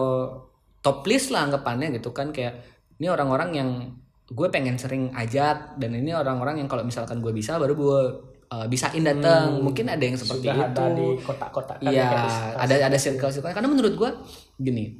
top 0.79 1.03
list 1.07 1.31
lah 1.31 1.47
anggapannya 1.47 1.95
gitu 1.95 2.11
kan 2.11 2.31
kayak 2.31 2.59
ini 2.99 3.07
orang-orang 3.07 3.49
yang 3.55 3.69
gue 4.29 4.47
pengen 4.51 4.77
sering 4.77 5.09
ajak 5.15 5.79
dan 5.79 5.91
ini 5.95 6.13
orang-orang 6.13 6.61
yang 6.61 6.69
kalau 6.69 6.83
misalkan 6.83 7.17
gue 7.19 7.31
bisa 7.33 7.57
baru 7.57 7.73
gue 7.73 8.01
uh, 8.49 8.65
bisain 8.69 9.01
datang 9.01 9.57
mungkin 9.61 9.89
ada 9.89 10.03
yang 10.03 10.17
seperti 10.17 10.49
Hmm. 10.49 10.57
Sudah 10.57 10.69
itu 10.69 10.81
ada 10.81 10.85
di 10.93 11.07
kotak-kotak 11.21 11.77
kan 11.79 11.89
Iya, 11.89 12.07
ada 12.57 12.75
ada 12.89 12.97
circle 12.97 13.31
circle. 13.31 13.53
Karena 13.53 13.69
menurut 13.69 13.93
gua 13.93 14.11
gini, 14.57 14.97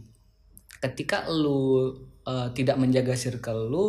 ketika 0.79 1.27
lu 1.27 1.91
uh, 2.24 2.48
tidak 2.51 2.75
menjaga 2.75 3.13
circle 3.13 3.67
lu, 3.67 3.86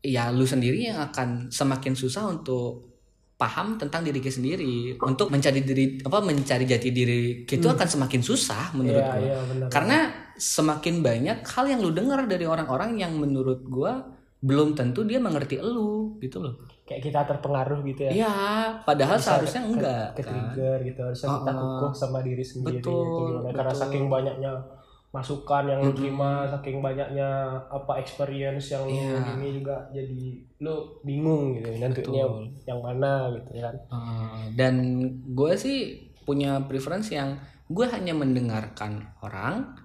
ya 0.00 0.30
lu 0.30 0.42
sendiri 0.42 0.86
yang 0.86 1.00
akan 1.02 1.48
semakin 1.48 1.92
susah 1.92 2.26
untuk 2.26 2.90
paham 3.34 3.74
tentang 3.74 4.00
diri 4.00 4.18
kita 4.18 4.38
sendiri. 4.38 4.94
Untuk 4.96 5.28
mencari 5.28 5.60
diri 5.60 5.98
apa 6.00 6.18
mencari 6.18 6.64
jati 6.64 6.88
diri 6.88 7.42
itu 7.42 7.66
akan 7.66 7.84
semakin 7.84 8.22
susah 8.22 8.70
menurut 8.72 8.98
Iya, 8.98 9.10
gua. 9.10 9.20
iya, 9.20 9.38
benar. 9.44 9.68
Karena 9.68 9.98
semakin 10.34 10.94
banyak 11.00 11.38
hal 11.44 11.64
yang 11.66 11.78
lu 11.78 11.90
dengar 11.90 12.24
dari 12.24 12.42
orang-orang 12.44 12.94
yang 12.96 13.12
menurut 13.14 13.62
gua 13.64 14.06
belum 14.40 14.74
tentu 14.74 15.02
dia 15.02 15.16
mengerti 15.16 15.56
elu 15.56 16.20
gitu 16.20 16.38
loh. 16.38 16.52
kayak 16.84 17.00
kita 17.00 17.24
terpengaruh 17.24 17.80
gitu 17.82 18.04
ya 18.04 18.10
Iya, 18.12 18.34
padahal 18.84 19.16
seharusnya 19.16 19.64
ke- 19.64 19.68
enggak. 19.72 20.06
ke 20.12 20.20
kan. 20.20 20.52
trigger 20.52 20.78
gitu 20.84 21.00
harusnya 21.00 21.28
kita 21.32 21.52
kukuh 21.56 21.92
sama 21.96 22.18
diri 22.20 22.44
sendiri 22.44 22.76
Betul, 22.76 22.92
gitu 22.92 23.22
gimana. 23.40 23.48
karena 23.50 23.72
betul. 23.72 23.80
saking 23.80 24.04
banyaknya 24.06 24.52
masukan 25.14 25.70
yang 25.70 25.78
lu 25.78 25.94
terima 25.94 26.42
saking 26.50 26.82
banyaknya 26.82 27.54
apa 27.70 28.02
experience 28.02 28.74
yang 28.74 28.82
Iya. 28.90 29.38
ini 29.38 29.62
juga 29.62 29.86
jadi 29.94 30.42
lu 30.58 30.74
bingung 31.06 31.54
gitu 31.54 31.70
nantinya 31.78 32.26
Betul. 32.26 32.50
yang 32.66 32.80
mana 32.82 33.30
gitu 33.30 33.62
kan. 33.62 33.74
Uh, 33.94 34.42
dan 34.58 34.74
gue 35.30 35.52
sih 35.54 36.10
punya 36.26 36.58
preference 36.66 37.14
yang 37.14 37.38
gue 37.70 37.86
hanya 37.86 38.10
mendengarkan 38.10 39.06
orang 39.22 39.78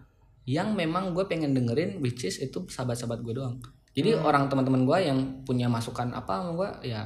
yang 0.49 0.73
memang 0.73 1.13
gue 1.13 1.29
pengen 1.29 1.53
dengerin 1.53 2.01
which 2.01 2.25
is 2.25 2.41
itu 2.41 2.65
sahabat-sahabat 2.65 3.21
gue 3.21 3.37
doang. 3.37 3.61
Jadi 3.93 4.17
orang 4.17 4.49
teman-teman 4.49 4.81
gue 4.81 4.97
yang 5.13 5.19
punya 5.45 5.69
masukan 5.69 6.09
apa 6.09 6.41
sama 6.41 6.51
gue 6.57 6.89
ya 6.89 7.05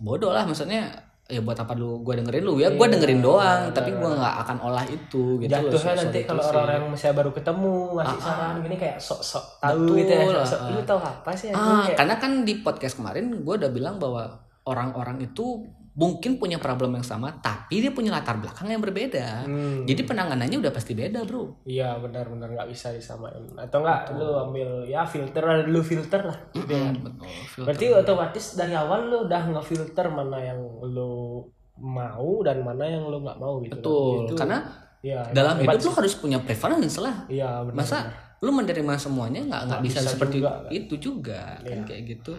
bodoh 0.00 0.32
lah. 0.32 0.48
Maksudnya 0.48 0.88
ya 1.30 1.40
buat 1.40 1.54
apa 1.54 1.72
lu 1.78 2.02
gue 2.02 2.14
dengerin 2.18 2.42
lu? 2.42 2.58
Ya 2.58 2.68
gue 2.74 2.86
dengerin 2.86 3.22
doang. 3.22 3.70
tapi 3.70 3.94
gue 3.94 4.10
nggak 4.10 4.34
akan 4.46 4.56
olah 4.68 4.84
itu 4.84 5.38
gitu 5.40 5.48
loh 5.48 5.70
jatuhnya 5.70 5.94
nanti 5.96 6.20
kalau 6.26 6.42
orang-orang 6.44 6.76
yang 6.82 6.90
misalnya 6.92 7.16
baru 7.22 7.30
ketemu 7.32 7.74
ngasih 7.96 8.20
saran 8.20 8.54
gini 8.60 8.76
kayak 8.76 8.96
sok-sok 8.98 9.44
tahu 9.62 9.86
gitu 9.96 10.12
ya. 10.12 10.44
Sok 10.44 10.60
uh-uh. 10.60 10.74
lu 10.74 10.80
tahu 10.82 10.98
apa 11.00 11.30
sih? 11.32 11.48
Ah, 11.54 11.86
Kayak- 11.86 11.96
karena 12.02 12.14
kan 12.18 12.32
di 12.42 12.54
podcast 12.60 12.94
kemarin 12.98 13.24
gue 13.40 13.54
udah 13.54 13.70
bilang 13.72 13.96
bahwa 13.96 14.28
orang-orang 14.66 15.22
itu 15.22 15.62
mungkin 15.92 16.40
punya 16.40 16.56
problem 16.56 16.96
yang 16.96 17.04
sama 17.04 17.28
tapi 17.36 17.78
dia 17.78 17.92
punya 17.92 18.08
latar 18.08 18.40
belakang 18.40 18.64
yang 18.66 18.80
berbeda 18.80 19.44
Hmm. 19.44 19.84
jadi 19.84 20.02
penanganannya 20.02 20.56
udah 20.56 20.72
pasti 20.72 20.92
beda 20.92 21.20
bro 21.22 21.60
Iya 21.62 22.00
benar-benar 22.00 22.48
nggak 22.50 22.68
bisa 22.68 22.88
disamain 22.90 23.44
atau 23.54 23.84
enggak 23.84 24.08
lu 24.14 24.28
ambil 24.40 24.68
ya 24.84 25.04
filter 25.04 25.42
ada 25.42 25.62
dulu 25.62 25.80
filter 25.80 26.24
lah 26.24 26.38
gitu 26.50 26.72
ya. 26.72 26.90
betul 26.96 27.28
filter. 27.46 27.66
Berarti 27.68 27.86
otomatis 27.92 28.44
dari 28.54 28.72
awal 28.72 29.00
lu 29.06 29.18
udah 29.24 29.42
ngefilter 29.52 30.06
mana 30.08 30.38
yang 30.40 30.60
lu 30.82 31.44
mau 31.76 32.30
dan 32.40 32.60
mana 32.60 32.84
yang 32.84 33.04
lu 33.04 33.20
nggak 33.20 33.36
mau 33.36 33.60
gitu. 33.60 33.72
betul 33.74 34.16
Itu, 34.24 34.34
karena 34.34 34.58
ya, 35.00 35.20
dalam 35.28 35.60
hidup 35.60 35.76
lu 35.78 35.90
harus 35.92 36.14
punya 36.16 36.38
preference 36.38 36.96
lah. 36.96 37.28
Iya 37.28 37.68
benar. 37.68 37.76
masa 37.76 37.98
lu 38.40 38.50
menerima 38.50 38.94
semuanya 38.96 39.40
nggak 39.44 39.62
nggak 39.68 39.82
bisa, 39.84 39.98
bisa 40.00 40.10
seperti 40.16 40.36
juga, 40.40 40.50
kan? 40.50 40.70
itu 40.72 40.94
juga 40.98 41.42
kan 41.60 41.78
kayak 41.84 42.02
gitu 42.08 42.32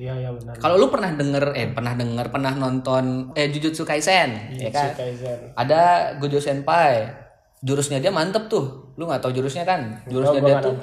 Iya 0.00 0.12
iya 0.18 0.30
benar. 0.32 0.56
kalau 0.56 0.80
lu 0.80 0.88
pernah 0.88 1.12
denger 1.12 1.52
eh 1.52 1.68
pernah 1.70 1.92
denger 1.94 2.26
pernah 2.32 2.52
nonton 2.56 3.30
eh 3.36 3.52
Jujutsu 3.52 3.84
Kaisen 3.84 4.56
ya 4.56 4.72
kan? 4.72 4.96
Kaizen. 4.96 5.52
ada 5.54 5.80
Gojo 6.18 6.40
Senpai. 6.40 7.06
Jurusnya 7.62 8.02
dia 8.02 8.10
mantep 8.10 8.50
tuh. 8.50 8.90
Lu 8.98 9.06
nggak 9.06 9.22
tahu 9.22 9.30
jurusnya 9.38 9.62
kan? 9.62 10.02
Jurusnya 10.10 10.42
gua 10.42 10.48
dia 10.50 10.56
tuh 10.58 10.74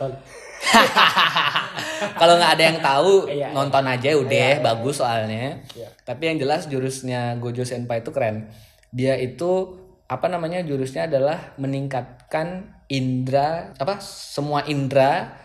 kalau 2.20 2.36
nggak 2.40 2.52
ada 2.56 2.64
yang 2.64 2.80
tahu 2.84 3.14
Iya, 3.32 3.48
nonton 3.56 3.84
aja 3.84 4.10
udah 4.16 4.50
bagus 4.64 5.00
soalnya. 5.00 5.60
Iya. 5.76 5.88
tapi 6.04 6.32
yang 6.32 6.38
jelas 6.40 6.68
jurusnya 6.68 7.36
Gojo 7.40 7.64
Senpai 7.64 8.04
itu 8.04 8.12
keren. 8.16 8.48
Dia 8.92 9.16
itu 9.20 9.76
apa 10.10 10.26
namanya 10.26 10.66
jurusnya 10.66 11.06
adalah 11.06 11.54
meningkatkan 11.62 12.74
indera 12.90 13.78
apa 13.78 14.02
semua 14.02 14.66
indera 14.66 15.38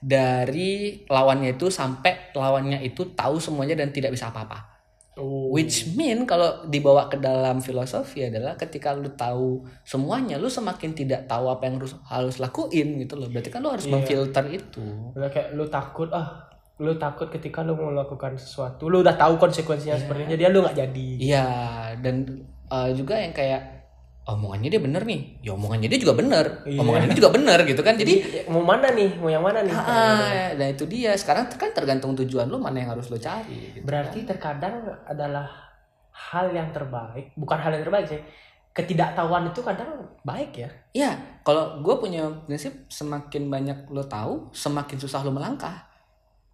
dari 0.00 1.04
lawannya 1.08 1.56
itu 1.56 1.72
sampai 1.72 2.36
lawannya 2.36 2.84
itu 2.84 3.16
tahu 3.16 3.40
semuanya 3.40 3.78
dan 3.78 3.90
tidak 3.90 4.12
bisa 4.12 4.28
apa-apa 4.28 4.76
Oh. 5.16 5.48
Which 5.48 5.96
mean 5.96 6.28
kalau 6.28 6.68
dibawa 6.68 7.08
ke 7.08 7.16
dalam 7.16 7.64
filosofi 7.64 8.28
adalah 8.28 8.52
ketika 8.52 8.92
lu 8.92 9.08
tahu 9.16 9.64
semuanya, 9.80 10.36
lu 10.36 10.44
semakin 10.44 10.92
tidak 10.92 11.24
tahu 11.24 11.48
apa 11.48 11.64
yang 11.64 11.80
harus 11.80 11.96
harus 12.04 12.36
lakuin 12.36 13.00
gitu 13.00 13.16
loh. 13.16 13.32
Berarti 13.32 13.48
kan 13.48 13.64
lu 13.64 13.72
harus 13.72 13.88
memfilter 13.88 14.44
itu. 14.52 14.84
Udah 15.16 15.32
kayak 15.32 15.56
lu 15.56 15.64
takut 15.72 16.12
ah 16.12 16.44
lu 16.76 16.92
takut 17.00 17.32
ketika 17.32 17.64
lu 17.64 17.72
mau 17.72 17.88
melakukan 17.88 18.36
sesuatu 18.36 18.92
lu 18.92 19.00
udah 19.00 19.16
tahu 19.16 19.40
konsekuensinya 19.40 19.96
seperti 19.96 20.28
ini 20.28 20.32
jadi 20.36 20.52
lu 20.52 20.60
nggak 20.60 20.76
jadi 20.76 21.08
Iya, 21.16 21.48
dan 22.04 22.44
uh, 22.68 22.92
juga 22.92 23.16
yang 23.16 23.32
kayak 23.32 23.75
omongannya 24.26 24.68
dia 24.74 24.82
bener 24.82 25.06
nih, 25.06 25.20
ya 25.38 25.54
omongannya 25.54 25.86
dia 25.86 26.00
juga 26.02 26.18
bener, 26.18 26.66
omongannya 26.66 27.14
dia 27.14 27.18
juga 27.22 27.30
bener 27.30 27.58
gitu 27.62 27.82
kan. 27.86 27.94
Jadi 27.94 28.14
Jadi, 28.26 28.50
mau 28.50 28.58
mana 28.66 28.90
nih 28.90 29.10
mau 29.22 29.30
yang 29.30 29.44
mana 29.46 29.62
nih 29.62 29.70
ah, 29.70 30.50
dan 30.58 30.74
itu 30.74 30.84
dia. 30.90 31.14
Sekarang 31.14 31.46
kan 31.46 31.70
tergantung 31.70 32.18
tujuan 32.18 32.50
lu 32.50 32.58
mana 32.58 32.82
yang 32.82 32.90
harus 32.98 33.06
lu 33.06 33.18
cari. 33.22 33.78
Gitu. 33.78 33.86
berarti 33.86 34.26
terkadang 34.26 34.82
adalah 35.06 35.46
hal 36.10 36.50
yang 36.50 36.74
terbaik 36.74 37.30
bukan 37.38 37.58
hal 37.60 37.70
yang 37.76 37.84
terbaik 37.86 38.08
sih 38.08 38.20
ketidaktahuan 38.72 39.48
itu 39.48 39.60
kadang 39.64 40.04
baik 40.24 40.52
ya 40.52 40.68
Iya, 40.96 41.12
kalau 41.44 41.84
gue 41.84 41.94
punya 42.00 42.24
prinsip 42.48 42.88
semakin 42.88 43.52
banyak 43.52 43.78
lu 43.92 44.00
tahu, 44.08 44.48
semakin 44.56 44.96
susah 44.96 45.20
lu 45.24 45.32
melangkah. 45.32 45.84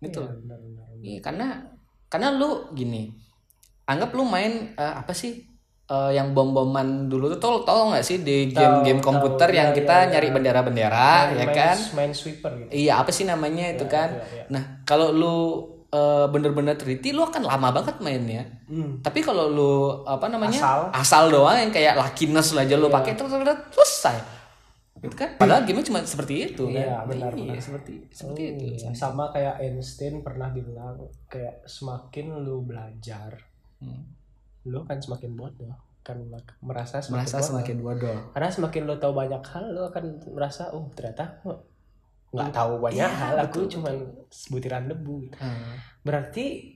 Gitu. 0.03 0.19
Iya. 0.19 0.57
Iya 0.99 1.19
karena 1.23 1.47
karena 2.11 2.35
lu 2.35 2.75
gini 2.75 3.15
anggap 3.87 4.11
lu 4.15 4.27
main 4.27 4.75
eh, 4.75 4.95
apa 4.99 5.15
sih 5.15 5.52
eh, 5.85 6.11
yang 6.13 6.31
bom-boman 6.31 7.07
dulu 7.07 7.27
tuh 7.29 7.39
tau 7.39 7.57
tau 7.63 7.81
nggak 7.89 8.03
sih 8.03 8.21
di 8.21 8.49
game-game 8.49 8.99
komputer 8.99 9.49
yang 9.51 9.71
Iya, 9.71 9.77
kita 9.77 9.97
iya, 9.99 10.09
nyari 10.11 10.29
iya. 10.29 10.35
bendera-bendera 10.35 11.11
ya 11.31 11.45
main, 11.45 11.53
kan 11.53 11.77
main 11.93 12.13
sweeper 12.13 12.51
gitu 12.57 12.71
iya 12.71 12.99
apa 12.99 13.11
sih 13.11 13.25
namanya 13.25 13.71
itu 13.71 13.85
kan 13.87 14.09
iya, 14.11 14.25
iya. 14.33 14.45
nah 14.49 14.63
kalau 14.83 15.11
lu 15.11 15.37
eh, 15.89 16.27
bener-bener 16.27 16.73
teliti 16.75 17.11
lu 17.11 17.21
akan 17.21 17.43
lama 17.43 17.69
banget 17.71 17.97
mainnya 17.99 18.45
Hmm. 18.65 19.05
tapi 19.05 19.21
kalau 19.21 19.47
lu 19.47 19.73
apa 20.03 20.25
namanya 20.27 20.57
Asal. 20.57 20.81
asal 20.95 21.25
doang 21.29 21.53
yang 21.55 21.69
kayak 21.69 21.93
luckiness 21.93 22.57
aja 22.57 22.73
lu 22.73 22.89
Iya. 22.89 22.97
pakai 22.97 23.13
terus 23.13 23.29
selesai 23.69 24.17
gitu 24.97 25.13
kan 25.13 25.35
padahal 25.37 25.67
game 25.67 25.83
cuma 25.83 26.01
seperti 26.01 26.49
itu 26.49 26.71
Iya, 26.71 27.03
kan 27.03 27.11
benar, 27.11 27.35
Iya, 27.35 27.53
benar. 27.53 27.61
seperti 27.61 27.93
seperti 28.09 28.43
Hmm, 28.47 28.57
itu 28.65 28.89
sama 28.95 29.29
kayak 29.29 29.59
Einstein 29.59 30.23
pernah 30.23 30.49
bilang 30.49 30.97
kayak 31.27 31.67
semakin 31.67 32.39
lu 32.39 32.65
belajar 32.65 33.35
Hmm. 33.77 34.22
Lu 34.65 34.81
kan 34.83 34.99
semakin 34.99 35.33
bodoh 35.33 35.75
kan 36.03 36.19
merasa 36.61 36.99
semakin 36.99 37.15
merasa 37.17 37.37
bodoh. 37.37 37.49
semakin 37.49 37.77
bodoh 37.79 38.19
karena 38.31 38.49
semakin 38.51 38.83
lu 38.85 38.95
tahu 38.97 39.13
banyak 39.13 39.43
hal 39.45 39.65
lu 39.69 39.83
akan 39.85 40.05
merasa 40.29 40.63
oh 40.71 40.87
ternyata 40.93 41.25
nggak 42.33 42.51
tahu 42.51 42.73
banyak 42.81 42.97
Iya, 42.99 43.09
hal 43.13 43.35
aku 43.41 43.61
betul, 43.63 43.73
cuman 43.77 43.95
sebutiran 44.27 44.85
debu 44.87 45.17
Hmm. 45.37 45.75
berarti 46.01 46.75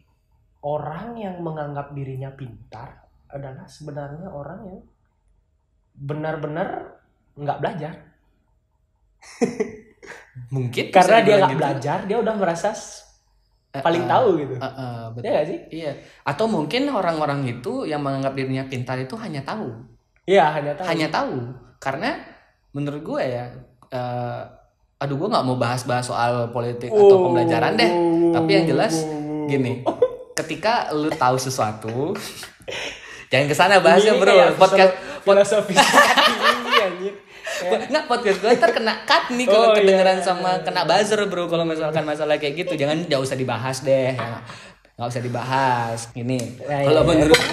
orang 0.60 1.16
yang 1.16 1.40
menganggap 1.40 1.90
dirinya 1.90 2.30
pintar 2.30 3.06
adalah 3.26 3.64
sebenarnya 3.64 4.28
orang 4.28 4.60
yang 4.64 4.80
benar-benar 5.96 7.00
nggak 7.34 7.58
belajar 7.58 7.94
mungkin 10.54 10.84
karena 10.92 11.18
dia 11.24 11.34
nggak 11.36 11.50
gitu. 11.50 11.58
belajar 11.58 11.98
dia 12.04 12.16
udah 12.20 12.34
merasa 12.36 12.70
paling 13.80 14.04
eh, 14.04 14.08
tahu 14.08 14.28
gitu 14.36 14.54
eh, 14.54 14.66
eh, 14.66 15.02
betul. 15.10 15.26
ya 15.26 15.40
sih 15.42 15.58
Iya. 15.68 15.92
Atau 16.22 16.46
mungkin 16.46 16.88
orang-orang 16.88 17.40
itu 17.44 17.84
yang 17.84 18.00
menganggap 18.00 18.32
dirinya 18.32 18.64
pintar 18.64 18.96
itu 18.96 19.16
hanya 19.16 19.40
tahu, 19.40 19.68
iya 20.24 20.52
hanya 20.52 20.72
tahu 20.72 20.86
hanya 20.86 21.08
tahu. 21.08 21.36
Karena 21.76 22.16
menurut 22.70 23.02
gue 23.02 23.20
ya, 23.22 23.44
eh, 23.88 24.40
aduh 24.96 25.16
gue 25.16 25.28
nggak 25.28 25.44
mau 25.44 25.56
bahas-bahas 25.56 26.04
soal 26.04 26.48
politik 26.50 26.88
atau 26.88 27.16
Oh, 27.16 27.24
pembelajaran 27.28 27.74
deh. 27.74 27.90
oh, 27.90 28.32
Tapi 28.32 28.50
yang 28.52 28.66
jelas 28.66 29.04
oh. 29.04 29.44
gini, 29.44 29.84
ketika 30.38 30.88
lu 30.90 31.08
tahu 31.08 31.36
sesuatu, 31.36 32.12
jangan 33.30 33.46
ke 33.46 33.54
sana 33.54 33.80
bahasnya 33.80 34.16
bro. 34.16 34.56
Podcast 34.56 34.92
filosofi 35.20 35.74
Nggak 37.64 38.04
podcast 38.04 38.38
gue 38.38 38.50
ntar 38.52 38.70
kena 38.70 39.02
cut 39.02 39.30
nih 39.30 39.44
kalau 39.44 39.66
Oh, 39.66 39.72
iya, 39.72 39.76
kedengeran 39.80 40.18
iya, 40.18 40.24
sama 40.24 40.50
kena 40.60 40.84
buzzer 40.84 41.20
bro 41.26 41.46
kalau 41.46 41.64
misalkan 41.64 42.04
masalah 42.04 42.36
kayak 42.36 42.54
gitu 42.58 42.76
jangan 42.76 43.00
nggak 43.02 43.16
usah 43.16 43.34
dibahas 43.34 43.80
deh 43.80 44.12
ya. 44.12 44.42
nggak 44.96 45.08
usah 45.08 45.20
dibahas 45.20 45.98
ini 46.14 46.38
Ya, 46.60 46.84
kalau 46.84 47.02
iya, 47.02 47.02
iya. 47.02 47.08
menurut 47.24 47.40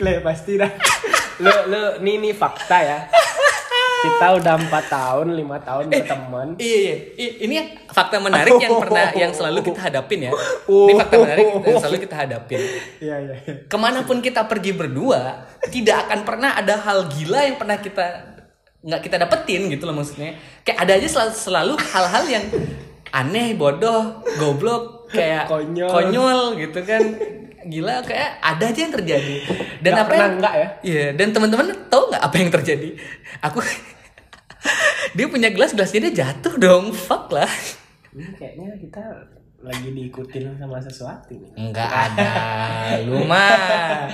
Le 0.00 0.24
pasti 0.24 0.56
dah. 0.56 0.70
Lu 1.38 1.52
lu 1.68 1.80
ini 2.00 2.10
ini 2.18 2.30
fakta 2.32 2.78
ya. 2.80 2.98
Kita 4.00 4.26
udah 4.32 4.54
empat 4.56 4.84
tahun, 4.88 5.26
lima 5.34 5.56
tahun 5.58 5.84
berteman. 5.88 6.48
iya 6.56 6.78
iya 6.80 6.94
I- 7.16 7.36
ini 7.42 7.54
fakta 7.86 8.16
menarik 8.16 8.56
yang 8.56 8.76
pernah 8.78 9.12
yang 9.12 9.28
selalu 9.30 9.60
kita 9.62 9.80
hadapin 9.82 10.20
ya 10.22 10.32
ini 10.66 10.92
fakta 10.96 11.16
menarik 11.18 11.44
yang 11.60 11.76
selalu 11.78 11.98
kita 12.00 12.14
hadapin 12.16 12.60
Iya 12.96 13.16
iya. 13.18 13.34
iya. 13.36 13.54
ke 13.64 13.76
mana 13.76 14.00
pun 14.02 14.18
kita 14.18 14.44
pergi 14.44 14.72
berdua 14.72 15.44
tidak 15.68 16.08
akan 16.08 16.20
pernah 16.24 16.50
ada 16.54 16.78
hal 16.78 17.08
gila 17.08 17.40
yang 17.42 17.56
pernah 17.56 17.76
kita 17.76 18.06
nggak 18.80 19.00
kita 19.02 19.16
dapetin 19.18 19.68
gitu 19.68 19.84
loh 19.84 19.92
maksudnya 19.92 20.32
kayak 20.62 20.78
ada 20.80 20.92
aja 20.96 21.04
selalu 21.06 21.32
selalu 21.34 21.74
hal-hal 21.76 22.24
yang 22.26 22.44
aneh 23.10 23.52
bodoh 23.52 24.24
goblok 24.38 25.10
kayak 25.10 25.44
Konyol. 25.44 25.90
konyol 25.90 26.40
gitu 26.56 26.80
kan 26.80 27.02
gila 27.68 28.00
kayak 28.04 28.40
ada 28.40 28.64
aja 28.72 28.80
yang 28.80 28.94
terjadi 28.94 29.36
dan 29.84 29.90
Nggak 29.92 30.00
apa 30.00 30.08
pernah 30.08 30.24
yang 30.24 30.36
enggak 30.40 30.54
ya? 30.54 30.68
Iya, 30.80 31.06
dan 31.16 31.28
teman-teman 31.32 31.66
tahu 31.92 32.02
nggak 32.12 32.22
apa 32.24 32.36
yang 32.40 32.50
terjadi? 32.52 32.88
Aku 33.44 33.58
dia 35.16 35.26
punya 35.28 35.48
gelas 35.52 35.72
gelasnya 35.76 36.08
dia 36.08 36.24
jatuh 36.24 36.54
dong, 36.56 36.92
fuck 36.92 37.32
lah. 37.32 37.48
Ini 38.12 38.26
kayaknya 38.36 38.76
kita 38.80 39.02
lagi 39.60 39.88
diikutin 39.92 40.56
sama 40.56 40.80
sesuatu 40.80 41.36
nih. 41.36 41.52
Enggak 41.56 41.90
ada, 41.90 42.32
lu 43.08 43.24
mah. 43.28 44.08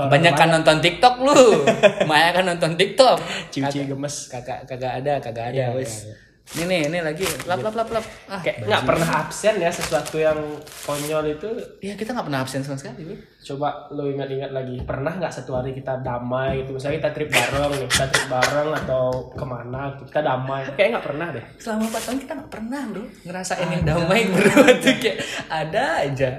Banyak 0.00 0.32
kan 0.32 0.48
nonton 0.48 0.80
TikTok 0.80 1.20
lu. 1.20 1.66
Maya 2.08 2.32
kan 2.32 2.48
nonton 2.48 2.72
TikTok. 2.78 3.20
Cici 3.52 3.84
gemes. 3.84 4.32
Kagak 4.32 4.64
kagak 4.64 5.04
ada, 5.04 5.20
kagak 5.20 5.52
ada 5.52 5.56
Iya, 5.56 5.66
wes. 5.76 6.08
Ini 6.50 6.66
nih, 6.66 6.80
ini 6.90 6.98
lagi 6.98 7.22
lap 7.46 7.62
lap 7.62 7.74
lap 7.78 7.88
lap. 7.94 8.04
Ah, 8.26 8.42
Kayak 8.42 8.66
nggak 8.66 8.82
pernah 8.82 9.08
absen 9.22 9.54
ya 9.56 9.70
sesuatu 9.70 10.18
yang 10.18 10.34
konyol 10.82 11.30
itu. 11.30 11.46
Iya, 11.78 11.94
kita 11.94 12.10
nggak 12.10 12.26
pernah 12.26 12.42
absen 12.42 12.66
sama 12.66 12.74
sekali, 12.74 13.06
Bro. 13.06 13.14
Coba 13.40 13.86
lo 13.94 14.10
ingat-ingat 14.10 14.50
lagi. 14.50 14.82
Pernah 14.82 15.14
nggak 15.14 15.30
satu 15.30 15.54
hari 15.54 15.70
kita 15.70 16.02
damai 16.02 16.66
gitu? 16.66 16.74
Misalnya 16.74 17.06
kita 17.06 17.10
trip 17.14 17.30
bareng 17.30 17.70
nih, 17.70 17.86
kita 17.86 18.06
trip 18.10 18.26
bareng 18.26 18.68
atau 18.82 19.04
ke 19.30 19.44
mana? 19.46 19.94
gitu, 19.94 20.02
Kita 20.10 20.20
damai. 20.20 20.60
Kayak 20.74 20.88
nggak 20.98 21.06
pernah 21.06 21.26
deh. 21.30 21.44
Selama 21.54 21.82
4 21.86 22.02
tahun 22.02 22.18
kita 22.18 22.32
nggak 22.34 22.50
pernah, 22.50 22.82
Bro, 22.90 23.04
ngerasain 23.22 23.68
yang 23.70 23.84
damai 23.86 24.20
berdua 24.26 24.68
tuh 24.82 24.94
kayak 24.98 25.16
ada 25.46 25.84
aja. 26.02 26.30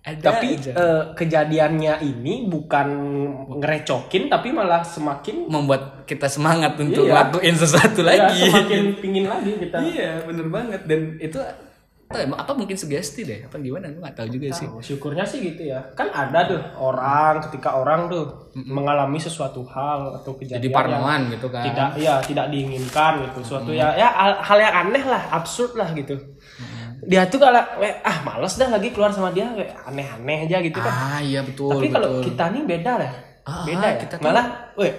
Ada 0.00 0.32
tapi 0.32 0.56
aja. 0.56 0.72
eh, 0.72 1.02
kejadiannya 1.12 2.00
ini 2.00 2.48
bukan 2.48 2.88
ngerecokin 3.54 4.26
tapi 4.26 4.48
malah 4.48 4.80
semakin 4.80 5.44
membuat 5.44 6.04
kita 6.04 6.24
semangat 6.24 6.72
untuk 6.74 7.04
Iya. 7.04 7.14
lakuin 7.20 7.52
sesuatu 7.54 8.00
ya, 8.00 8.16
lagi. 8.26 8.48
semakin 8.48 8.82
pingin 8.96 9.26
lagi 9.26 9.52
kita. 9.56 9.76
Iya, 9.78 10.24
bener 10.24 10.48
banget. 10.48 10.80
Dan 10.84 11.00
itu 11.16 11.36
apa 12.10 12.52
mungkin 12.52 12.74
sugesti 12.74 13.22
deh? 13.22 13.46
Apa 13.46 13.62
gimana? 13.62 13.86
Gue 13.86 14.02
nggak 14.02 14.16
tahu 14.16 14.28
juga 14.32 14.50
sih. 14.50 14.66
Tahu, 14.66 14.82
syukurnya 14.82 15.22
sih 15.22 15.44
gitu 15.44 15.62
ya. 15.64 15.78
Kan 15.94 16.10
ada 16.10 16.42
tuh 16.42 16.58
orang 16.74 17.38
ketika 17.46 17.76
orang 17.76 18.10
tuh 18.10 18.50
mengalami 18.56 19.14
sesuatu 19.16 19.62
hal 19.62 20.18
atau 20.18 20.34
kejadian 20.34 20.58
Jadi 20.58 20.66
yang 20.66 20.74
parnoan 20.74 21.20
gitu 21.30 21.46
kan. 21.46 21.62
tidak 21.62 21.88
ya 21.96 22.18
tidak 22.18 22.50
diinginkan 22.50 23.22
gitu. 23.22 23.38
Suatu 23.46 23.70
ya 23.70 23.94
ya 23.94 24.10
hal, 24.10 24.42
hal 24.42 24.58
yang 24.58 24.74
aneh 24.82 25.04
lah 25.04 25.22
absurd 25.30 25.76
lah 25.76 25.86
gitu 25.92 26.18
dia 27.02 27.22
tuh 27.24 27.38
kalau 27.38 27.62
"Weh, 27.76 27.92
ah 28.00 28.20
males 28.20 28.54
dah 28.54 28.68
lagi 28.68 28.88
keluar 28.88 29.08
sama 29.08 29.30
dia 29.30 29.48
aneh-aneh 29.82 30.44
aja 30.44 30.58
gitu 30.58 30.76
kan 30.76 30.92
Ah 30.92 31.20
iya 31.20 31.40
betul. 31.40 31.70
tapi 31.70 31.88
kalau 31.88 32.20
kita 32.20 32.44
nih 32.50 32.62
beda 32.62 32.92
lah 32.96 33.12
Ah, 33.42 33.64
beda 33.64 33.86
ya 33.86 33.96
kita 33.98 34.14
malah 34.18 34.46
weh 34.74 34.92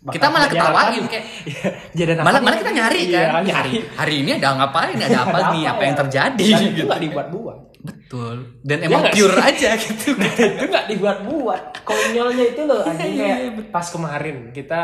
Kita 0.00 0.32
malah 0.32 0.48
ketawain, 0.48 1.04
kayak- 1.04 1.26
nih? 1.44 1.72
jadi 1.92 2.10
malah 2.16 2.40
malah 2.40 2.56
kita 2.56 2.72
nyari 2.72 3.00
Iya, 3.04 3.20
kan. 3.28 3.42
nyari 3.44 3.72
Hari 3.92 4.14
ini 4.16 4.30
ada 4.34 4.48
ngapain? 4.56 4.96
Ada 4.96 5.18
apa 5.20 5.38
nih? 5.52 5.62
Apa 5.66 5.82
yang 5.82 5.92
ya? 5.92 6.00
terjadi? 6.00 6.46
Gitu. 6.72 6.82
nggak 6.88 7.00
dibuat-buat 7.04 7.58
Betul. 7.80 8.36
Dan 8.60 8.78
emang 8.82 9.00
nggak 9.02 9.12
pure 9.14 9.36
aja 9.36 9.70
gitu. 9.76 10.16
itu 10.56 10.64
nggak 10.66 10.86
dibuat-buat 10.88 11.62
konyolnya 11.82 12.44
itu 12.46 12.62
loh 12.64 12.80
anjing 12.88 13.12
Iya, 13.12 13.52
kayak 13.52 13.68
pas 13.68 13.86
kemarin 13.86 14.36
kita 14.50 14.80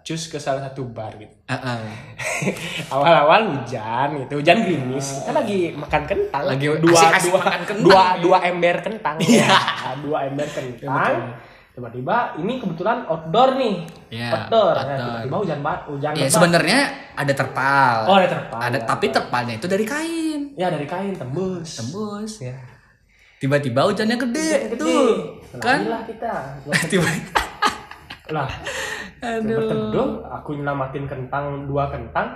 cus 0.00 0.22
ke 0.26 0.36
salah 0.36 0.64
satu 0.64 0.88
bar 0.88 1.12
gitu 1.14 1.32
ah. 1.46 1.76
awal-awal 2.94 3.52
hujan 3.52 4.08
gitu 4.18 4.40
hujan 4.40 4.64
gerimis 4.64 5.20
kita 5.20 5.32
lagi 5.32 5.60
makan 5.72 6.02
kentang 6.04 6.42
Lagi 6.46 6.66
dua 6.78 6.96
asik-asik 6.96 7.30
dua 7.30 7.40
makan 7.40 7.62
kentang, 7.62 7.84
dua, 7.84 8.04
gitu. 8.08 8.22
dua 8.24 8.38
ember 8.44 8.76
kentang 8.80 9.16
Iya. 9.20 9.48
Ya, 9.48 9.90
dua 10.00 10.18
ember 10.26 10.48
kentang 10.48 11.14
tiba-tiba 11.70 12.16
ini 12.36 12.58
kebetulan 12.58 13.06
outdoor 13.06 13.56
nih 13.56 13.76
Iya, 14.10 14.28
outdoor 14.34 14.74
Nah, 14.74 14.96
tiba-tiba 14.98 15.36
hujan 15.38 15.58
banget 15.62 15.80
hujan 15.86 16.12
Ya 16.12 16.18
lebat. 16.20 16.34
sebenarnya 16.34 16.80
ada 17.14 17.32
terpal. 17.32 17.96
oh 18.08 18.16
ada 18.18 18.28
terpal 18.28 18.60
Ada 18.60 18.78
ya. 18.78 18.86
tapi 18.88 19.06
terpalnya 19.08 19.54
itu 19.56 19.66
dari 19.70 19.84
kain. 19.86 20.40
ya 20.56 20.66
dari 20.68 20.84
kain 20.84 21.14
tembus 21.14 21.68
Tembus. 21.78 22.32
ya 22.42 22.56
Tiba-tiba 23.40 23.88
hujannya 23.88 24.20
gede, 24.20 24.68
Gede. 24.68 24.76
tuh. 24.76 25.40
Kan? 25.56 25.80
Kita 26.04 26.60
Tiba 26.92 27.08
lah 28.30 28.46
Aduh. 29.20 29.56
berteduh 29.60 30.08
aku 30.32 30.56
nyelamatin 30.56 31.04
kentang 31.04 31.68
dua 31.68 31.92
kentang 31.92 32.32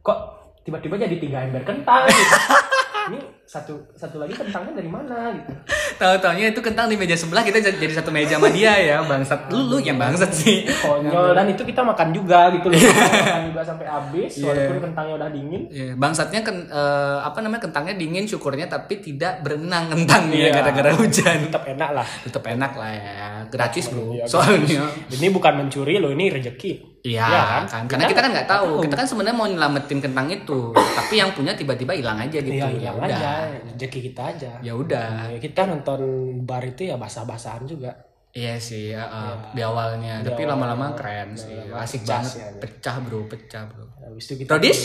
kok 0.00 0.18
tiba-tiba 0.64 0.96
jadi 0.96 1.16
tiga 1.20 1.38
ember 1.44 1.62
kentang 1.62 2.08
gitu. 2.08 2.36
ini 3.04 3.18
satu 3.42 3.74
satu 3.92 4.16
lagi 4.16 4.32
kentangnya 4.32 4.72
dari 4.74 4.86
mana 4.86 5.32
gitu 5.32 5.52
Tahu-taunya 5.92 6.50
itu 6.50 6.58
kentang 6.58 6.86
di 6.86 6.96
meja 6.96 7.12
sebelah 7.12 7.40
kita 7.40 7.60
jadi 7.60 7.78
satu 7.92 8.08
meja 8.08 8.34
sama 8.34 8.48
dia 8.48 8.74
ya, 8.74 8.96
bangsat. 9.02 9.46
Lu, 9.46 9.68
lu 9.68 9.76
yang 9.78 9.94
bangsat 9.96 10.32
sih. 10.32 10.64
konyol 10.66 11.30
dan 11.32 11.46
itu 11.46 11.62
kita 11.62 11.80
makan 11.80 12.10
juga 12.10 12.48
gitu 12.50 12.66
loh 12.66 12.78
makan 12.80 13.44
juga 13.48 13.62
sampai 13.62 13.86
habis 13.86 14.30
Iya. 14.34 14.46
walaupun 14.46 14.78
kentangnya 14.82 15.14
udah 15.16 15.28
dingin 15.30 15.62
Ya, 15.68 15.92
bangsatnya 15.94 16.40
kan 16.40 16.56
eh, 16.64 17.18
apa 17.20 17.38
namanya 17.38 17.62
kentangnya 17.62 17.94
dingin 17.94 18.24
syukurnya 18.24 18.66
tapi 18.66 18.98
tidak 18.98 19.42
berenang 19.42 19.90
kentangnya 19.90 20.48
Iya. 20.48 20.54
gara-gara 20.54 20.90
hujan. 20.94 21.38
tetap 21.46 21.64
enak 21.66 21.90
lah 21.92 22.06
Tetap 22.24 22.44
enak 22.44 22.72
lah 22.72 22.90
ya, 22.90 23.10
gratis 23.46 23.84
bro. 23.88 24.12
Iya, 24.12 24.24
Soalnya. 24.24 24.88
ini 25.08 25.26
bukan 25.28 25.52
mencuri 25.56 25.96
loh 25.96 26.10
ini 26.10 26.30
rezeki 26.30 26.91
Iya 27.02 27.18
Iya 27.24 27.42
kan? 27.42 27.62
kan? 27.66 27.82
karena 27.84 28.06
kita 28.06 28.20
kan 28.20 28.30
nggak 28.30 28.48
tahu. 28.48 28.66
tahu. 28.72 28.82
Kita 28.86 28.94
kan 28.94 29.06
sebenarnya 29.06 29.34
mau 29.34 29.46
nyelamatin 29.46 29.98
kentang 29.98 30.26
itu, 30.28 30.60
tapi 30.70 31.14
yang 31.18 31.34
punya 31.34 31.50
tiba-tiba 31.52 31.92
hilang 31.92 32.14
aja 32.16 32.38
gitu. 32.38 32.54
Iya, 32.54 32.62
ya 32.62 32.70
hilang 32.70 32.96
udah. 32.96 33.10
aja 33.10 33.30
rezeki 33.66 34.00
kita 34.04 34.22
aja 34.28 34.50
Ya 34.60 34.72
udah. 34.72 35.10
Ya, 35.28 35.38
kita 35.38 35.66
nonton 35.66 36.00
bar 36.40 36.62
itu 36.62 36.82
ya 36.84 36.94
basah-basahan 36.94 37.66
juga 37.66 37.90
Iya 38.32 38.56
sih, 38.56 38.96
ya, 38.96 39.04
eh, 39.04 39.34
di 39.52 39.60
awalnya. 39.60 40.24
Di 40.24 40.30
tapi 40.30 40.48
lama-lama 40.48 40.96
keren 40.96 41.36
sih. 41.36 41.52
lama-lama 41.52 41.84
Asik 41.84 42.00
pecah 42.00 42.16
banget. 42.16 42.32
ya. 42.32 42.48
Pecah 42.56 42.96
bro, 42.98 43.20
pecah 43.26 43.62
bro. 43.66 43.84
habis 44.00 44.24
itu 44.24 44.34
kita 44.40 44.50
Rodis? 44.56 44.78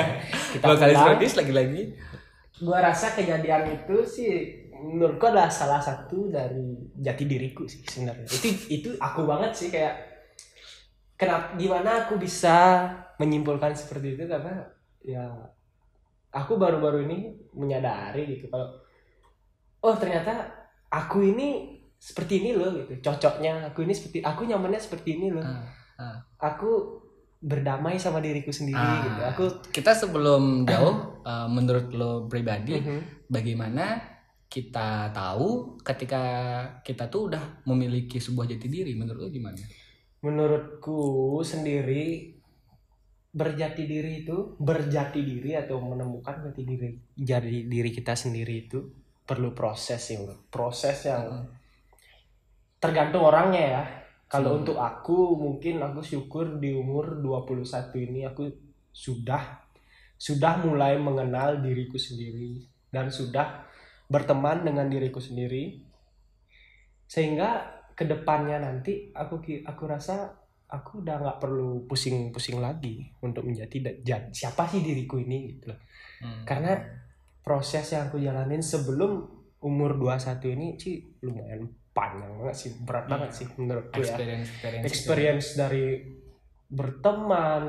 kita 0.54 0.64
pulang. 0.64 1.06
Rodis 1.10 1.32
lagi-lagi. 1.34 1.82
gua 2.56 2.78
rasa 2.80 3.12
kejadian 3.12 3.68
itu 3.68 3.96
sih 4.00 4.32
menurutku 4.72 5.26
adalah 5.26 5.50
salah 5.50 5.76
satu 5.76 6.30
dari 6.30 6.72
jati 6.96 7.24
diriku 7.26 7.64
sih 7.64 7.84
sebenarnya 7.84 8.24
itu 8.24 8.48
itu 8.70 8.88
aku 8.96 9.24
banget 9.24 9.52
sih 9.52 9.68
kayak 9.68 9.92
kenapa 11.16 11.56
gimana 11.56 12.04
aku 12.04 12.16
bisa 12.16 12.86
menyimpulkan 13.16 13.72
seperti 13.72 14.14
itu 14.14 14.24
karena 14.24 14.64
ya 15.00 15.24
aku 16.30 16.56
baru-baru 16.56 17.08
ini 17.08 17.18
menyadari 17.56 18.36
gitu 18.36 18.52
kalau 18.52 18.68
oh 19.80 19.96
ternyata 19.96 20.44
aku 20.88 21.24
ini 21.24 21.48
seperti 21.96 22.44
ini 22.44 22.50
loh 22.52 22.76
gitu 22.76 23.00
cocoknya 23.02 23.72
aku 23.72 23.88
ini 23.88 23.96
seperti 23.96 24.20
aku 24.20 24.44
nyamannya 24.44 24.76
seperti 24.76 25.16
ini 25.16 25.32
loh 25.32 25.40
Ah, 25.40 25.64
ah. 25.96 26.16
aku 26.36 27.00
berdamai 27.40 27.96
sama 27.96 28.20
diriku 28.20 28.52
sendiri 28.52 28.76
Ah. 28.76 29.00
gitu 29.00 29.22
aku 29.22 29.44
Kita 29.72 29.92
sebelum 29.92 30.64
jauh, 30.64 30.96
eh, 31.28 31.48
menurut 31.48 31.88
lo 31.92 32.10
pribadi, 32.26 32.76
Mhm. 32.76 33.28
bagaimana 33.28 34.00
kita 34.46 35.10
tahu 35.10 35.76
ketika 35.80 36.22
kita 36.80 37.08
tuh 37.08 37.32
udah 37.32 37.64
memiliki 37.64 38.16
sebuah 38.16 38.46
jati 38.46 38.68
diri? 38.68 38.92
Menurut 38.94 39.26
lo 39.26 39.28
gimana? 39.28 39.58
Menurutku 40.26 41.38
sendiri 41.46 42.34
berjati 43.30 43.86
diri 43.86 44.26
itu 44.26 44.56
berjati 44.58 45.20
diri 45.22 45.54
atau 45.54 45.78
menemukan 45.78 46.50
jati 46.50 46.62
diri 46.66 46.90
jadi 47.14 47.68
diri 47.68 47.90
kita 47.94 48.18
sendiri 48.18 48.66
itu 48.66 48.80
perlu 49.22 49.54
proses 49.54 50.02
sih 50.02 50.18
proses 50.50 51.06
yang 51.06 51.46
tergantung 52.86 53.24
orangnya 53.24 53.64
ya. 53.64 53.84
Kalau 54.26 54.54
Hmm. 54.54 54.58
untuk 54.62 54.78
aku 54.82 55.38
mungkin 55.38 55.78
aku 55.82 56.02
syukur 56.02 56.58
di 56.58 56.74
umur 56.74 57.22
21 57.22 57.94
ini 57.94 58.26
aku 58.26 58.50
sudah 58.90 59.62
sudah 60.16 60.66
mulai 60.66 60.98
mengenal 60.98 61.62
diriku 61.62 62.00
sendiri 62.00 62.64
dan 62.90 63.12
sudah 63.12 63.62
berteman 64.10 64.66
dengan 64.66 64.90
diriku 64.90 65.22
sendiri. 65.22 65.78
Sehingga 67.06 67.75
ke 67.96 68.04
depannya 68.04 68.60
nanti 68.60 69.08
aku 69.16 69.40
aku 69.64 69.82
rasa 69.88 70.36
aku 70.68 71.00
udah 71.00 71.16
nggak 71.22 71.38
perlu 71.40 71.88
pusing-pusing 71.88 72.60
lagi 72.60 73.08
untuk 73.24 73.48
menjadi 73.48 73.96
siapa 74.28 74.68
sih 74.68 74.84
diriku 74.84 75.16
ini 75.16 75.56
gitu 75.56 75.72
loh. 75.72 75.80
Karena 76.44 76.76
proses 77.40 77.86
yang 77.94 78.12
aku 78.12 78.20
jalanin 78.20 78.60
sebelum 78.60 79.24
umur 79.64 79.96
21 79.96 80.54
ini 80.58 80.66
sih 80.76 81.00
lumayan 81.24 81.64
panjang 81.96 82.28
banget 82.36 82.56
sih, 82.60 82.70
berat 82.84 83.06
banget 83.08 83.30
sih 83.32 83.46
menurutku 83.56 84.04
ya. 84.04 84.04
experience, 84.04 84.48
experience, 84.52 84.84
Experience 84.84 85.48
dari 85.56 85.86
berteman, 86.68 87.62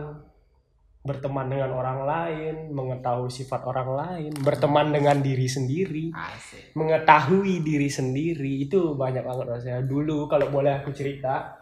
berteman 1.07 1.47
dengan 1.47 1.71
orang 1.71 2.03
lain, 2.03 2.55
mengetahui 2.69 3.31
sifat 3.31 3.63
orang 3.63 3.89
lain, 3.89 4.31
berteman 4.37 4.91
dengan 4.91 5.17
diri 5.17 5.47
sendiri 5.47 6.11
Asik. 6.11 6.73
mengetahui 6.73 7.61
diri 7.61 7.87
sendiri 7.87 8.61
itu 8.61 8.91
banyak 8.93 9.23
banget 9.23 9.45
rasanya 9.47 9.81
dulu 9.81 10.27
kalau 10.27 10.47
boleh 10.47 10.75
aku 10.75 10.91
cerita 10.91 11.55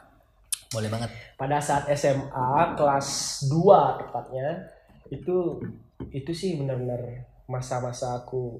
Boleh 0.68 0.90
banget. 0.90 1.14
pada 1.36 1.62
saat 1.62 1.86
SMA 1.90 2.50
kelas 2.74 3.08
2 3.48 3.62
tepatnya 4.02 4.66
itu 5.08 5.62
itu 6.10 6.32
sih 6.32 6.58
benar-benar 6.58 7.00
masa-masa 7.46 8.18
aku 8.18 8.58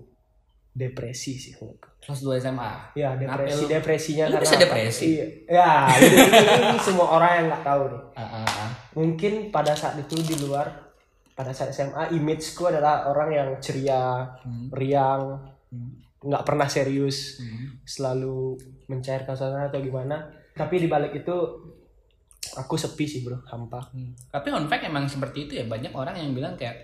depresi 0.72 1.34
sih. 1.36 1.56
Kelas 1.98 2.20
2 2.20 2.38
SMA. 2.38 2.72
ya 2.94 3.16
depresi 3.16 3.64
depresinya 3.66 4.28
lu 4.28 4.38
bisa 4.38 4.56
depresi? 4.56 5.18
Iya. 5.18 5.26
ya 5.50 5.72
ini, 5.98 6.16
ini- 6.22 6.64
ini 6.70 6.80
semua 6.80 7.08
orang 7.10 7.32
yang 7.34 7.46
nggak 7.50 7.64
taw 7.64 7.80
nih 7.88 8.02
ah, 8.14 8.22
ah. 8.22 8.45
Mungkin 8.96 9.34
pada 9.50 9.72
saat 9.72 9.96
itu 9.98 10.16
di 10.18 10.36
luar 10.40 10.72
pada 11.32 11.52
saat 11.52 11.70
SMA 11.70 12.10
imageku 12.12 12.66
adalah 12.66 13.06
orang 13.06 13.30
yang 13.30 13.50
ceria 13.60 14.24
Hmm. 14.42 14.72
riang 14.72 15.36
Hmm. 15.68 15.92
nggak 16.22 16.44
pernah 16.44 16.66
serius 16.66 17.38
Hmm. 17.38 17.76
selalu 17.84 18.56
mencairkan 18.88 19.30
suasana 19.30 19.68
atau 19.68 19.78
gimana 19.80 20.24
tapi 20.52 20.80
di 20.80 20.88
balik 20.88 21.12
itu 21.14 21.36
aku 22.56 22.76
sepi 22.76 23.04
sih 23.04 23.22
bro 23.22 23.36
hampa 23.46 23.84
Hmm. 23.90 24.16
Tapi 24.30 24.48
on 24.50 24.66
fact 24.66 24.84
emang 24.84 25.06
seperti 25.06 25.46
itu 25.46 25.54
ya 25.56 25.66
banyak 25.66 25.92
orang 25.92 26.16
yang 26.16 26.32
bilang 26.32 26.56
kayak 26.56 26.78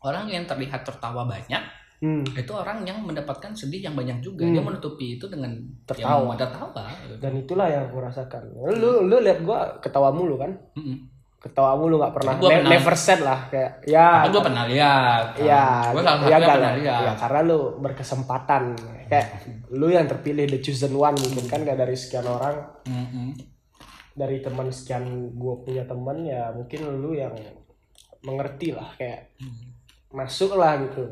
orang 0.00 0.26
yang 0.26 0.42
terlihat 0.42 0.82
tertawa 0.82 1.22
banyak 1.24 1.62
hmm. 1.98 2.34
itu 2.34 2.52
orang 2.52 2.82
yang 2.82 2.98
mendapatkan 3.00 3.50
sedih 3.52 3.80
yang 3.80 3.94
banyak 3.94 4.18
juga 4.18 4.42
Hmm. 4.42 4.52
dia 4.52 4.62
menutupi 4.64 5.14
itu 5.14 5.26
dengan 5.26 5.54
Tertawa. 5.84 6.34
ya, 6.34 6.38
tertawa 6.40 6.84
dan 7.16 7.32
itulah 7.36 7.66
yang 7.66 7.86
aku 7.86 7.98
rasakan 8.00 8.42
lu 8.72 9.04
lu 9.04 9.16
lihat 9.18 9.38
gua 9.40 9.78
ketawa 9.78 10.10
mulu 10.10 10.34
kan 10.36 10.50
Mm-mm. 10.74 10.98
Ketawa 11.38 11.78
mulu 11.78 12.02
nggak 12.02 12.14
pernah, 12.18 12.34
gua 12.34 12.50
Ne- 12.50 12.56
pernah- 12.60 12.72
never 12.74 12.94
sad 12.98 13.20
lah 13.22 13.46
kayak 13.46 13.86
ya. 13.86 14.26
Tapi 14.26 14.28
gue 14.34 14.42
pernah 14.42 14.64
lihat. 14.66 15.24
Ya 15.38 15.64
gue 15.94 16.02
salah 16.02 16.18
satu 16.18 16.30
ya, 16.34 16.38
pernah 16.42 16.74
lihat. 16.74 17.02
Ya 17.02 17.12
karena 17.14 17.40
lu 17.46 17.58
berkesempatan. 17.78 18.62
Kayak 19.06 19.26
lu 19.70 19.86
yang 19.86 20.04
terpilih 20.04 20.44
the 20.44 20.58
chosen 20.58 20.92
one 20.92 21.14
mungkin 21.14 21.46
kan 21.46 21.62
gak 21.62 21.78
dari 21.78 21.94
sekian 21.94 22.26
orang. 22.26 22.56
Mm-mm. 22.84 23.30
dari 24.18 24.42
teman 24.42 24.66
sekian 24.66 25.06
gue 25.30 25.54
punya 25.62 25.86
teman 25.86 26.26
ya 26.26 26.50
mungkin 26.50 26.90
lu 26.98 27.14
yang 27.14 27.30
mengerti 28.26 28.74
lah 28.74 28.90
kayak 28.98 29.30
masuk 30.10 30.58
lah 30.58 30.74
gitu. 30.82 31.06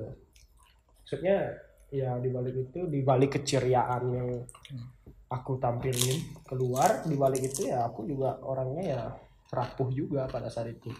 Maksudnya 1.06 1.54
ya 1.86 2.18
di 2.18 2.34
balik 2.34 2.66
itu 2.66 2.90
di 2.90 3.06
balik 3.06 3.38
keceriaan 3.38 4.02
yang 4.10 4.28
aku 5.30 5.54
tampilin 5.62 6.18
keluar 6.42 7.06
di 7.06 7.14
balik 7.14 7.46
itu 7.46 7.70
ya 7.70 7.86
aku 7.86 8.10
juga 8.10 8.42
orangnya 8.42 8.82
ya 8.82 9.02
rapuh 9.52 9.90
juga 9.94 10.26
pada 10.26 10.50
saat 10.50 10.70
itu. 10.74 10.90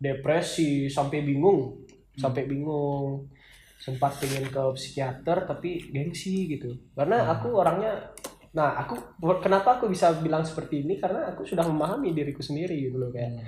Depresi 0.00 0.88
sampai 0.88 1.24
bingung 1.24 1.84
sampai 2.18 2.46
bingung. 2.46 3.26
Sempat 3.74 4.16
pengen 4.16 4.48
ke 4.48 4.62
psikiater 4.80 5.44
tapi 5.44 5.92
gengsi 5.92 6.48
gitu. 6.48 6.72
Karena 6.96 7.28
aku 7.36 7.52
orangnya 7.52 8.14
nah 8.54 8.78
aku 8.78 9.18
kenapa 9.42 9.76
aku 9.76 9.90
bisa 9.90 10.14
bilang 10.24 10.46
seperti 10.46 10.86
ini? 10.86 10.96
Karena 10.96 11.34
aku 11.34 11.44
sudah 11.44 11.66
memahami 11.68 12.16
diriku 12.16 12.40
sendiri 12.40 12.88
gitu 12.88 12.96
loh 12.96 13.12
kayak. 13.12 13.44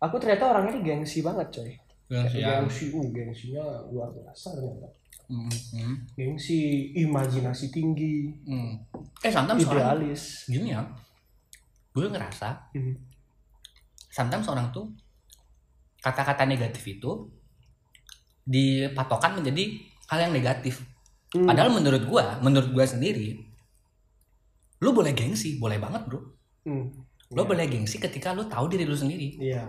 Aku 0.00 0.16
ternyata 0.16 0.56
orangnya 0.56 0.78
ini 0.78 0.82
gengsi 0.84 1.20
banget 1.20 1.48
coy. 1.52 1.72
Siang. 2.04 2.68
gengsi 2.68 2.92
uh 2.92 3.06
gengsinya 3.12 3.64
luar 3.88 4.12
biasa 4.12 4.56
ternyata. 4.56 4.88
Mm-mm. 5.24 6.04
gengsi 6.12 6.92
imajinasi 7.00 7.72
tinggi. 7.72 8.28
Mm. 8.44 8.76
eh 9.24 9.32
orang 9.32 9.56
idealis. 9.56 10.48
gini 10.48 10.72
ya. 10.72 10.84
Gue 11.92 12.08
ngerasa 12.08 12.72
Hmm. 12.72 12.96
Sometimes 14.14 14.46
orang 14.46 14.70
tuh 14.70 14.86
kata-kata 15.98 16.46
negatif 16.46 16.86
itu 16.86 17.26
dipatokan 18.46 19.40
menjadi 19.42 19.64
hal 20.06 20.30
yang 20.30 20.32
negatif. 20.36 20.84
Hmm. 21.34 21.50
padahal 21.50 21.74
menurut 21.74 22.06
gua 22.06 22.38
menurut 22.38 22.70
gua 22.70 22.86
sendiri 22.86 23.34
lu 24.78 24.94
boleh 24.94 25.10
gengsi 25.18 25.58
boleh 25.58 25.82
banget 25.82 26.06
bro. 26.06 26.22
Hmm. 26.62 26.86
lu 27.34 27.42
boleh 27.42 27.66
gengsi 27.66 27.98
ketika 27.98 28.30
lu 28.30 28.46
tahu 28.46 28.70
diri 28.70 28.86
lu 28.86 28.94
sendiri. 28.94 29.34
Iya. 29.42 29.66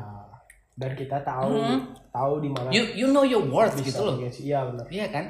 Dan 0.78 0.94
kita 0.94 1.26
tahu 1.26 1.58
Hmm. 1.58 1.90
tahu 2.14 2.38
di 2.44 2.50
mana 2.54 2.70
you 2.70 2.86
you 2.94 3.08
know 3.10 3.26
your 3.26 3.42
worth 3.50 3.82
gitu 3.82 3.98
loh. 3.98 4.22
iya 4.22 4.62
benar. 4.70 4.86
Iya 4.94 5.08
kan? 5.10 5.26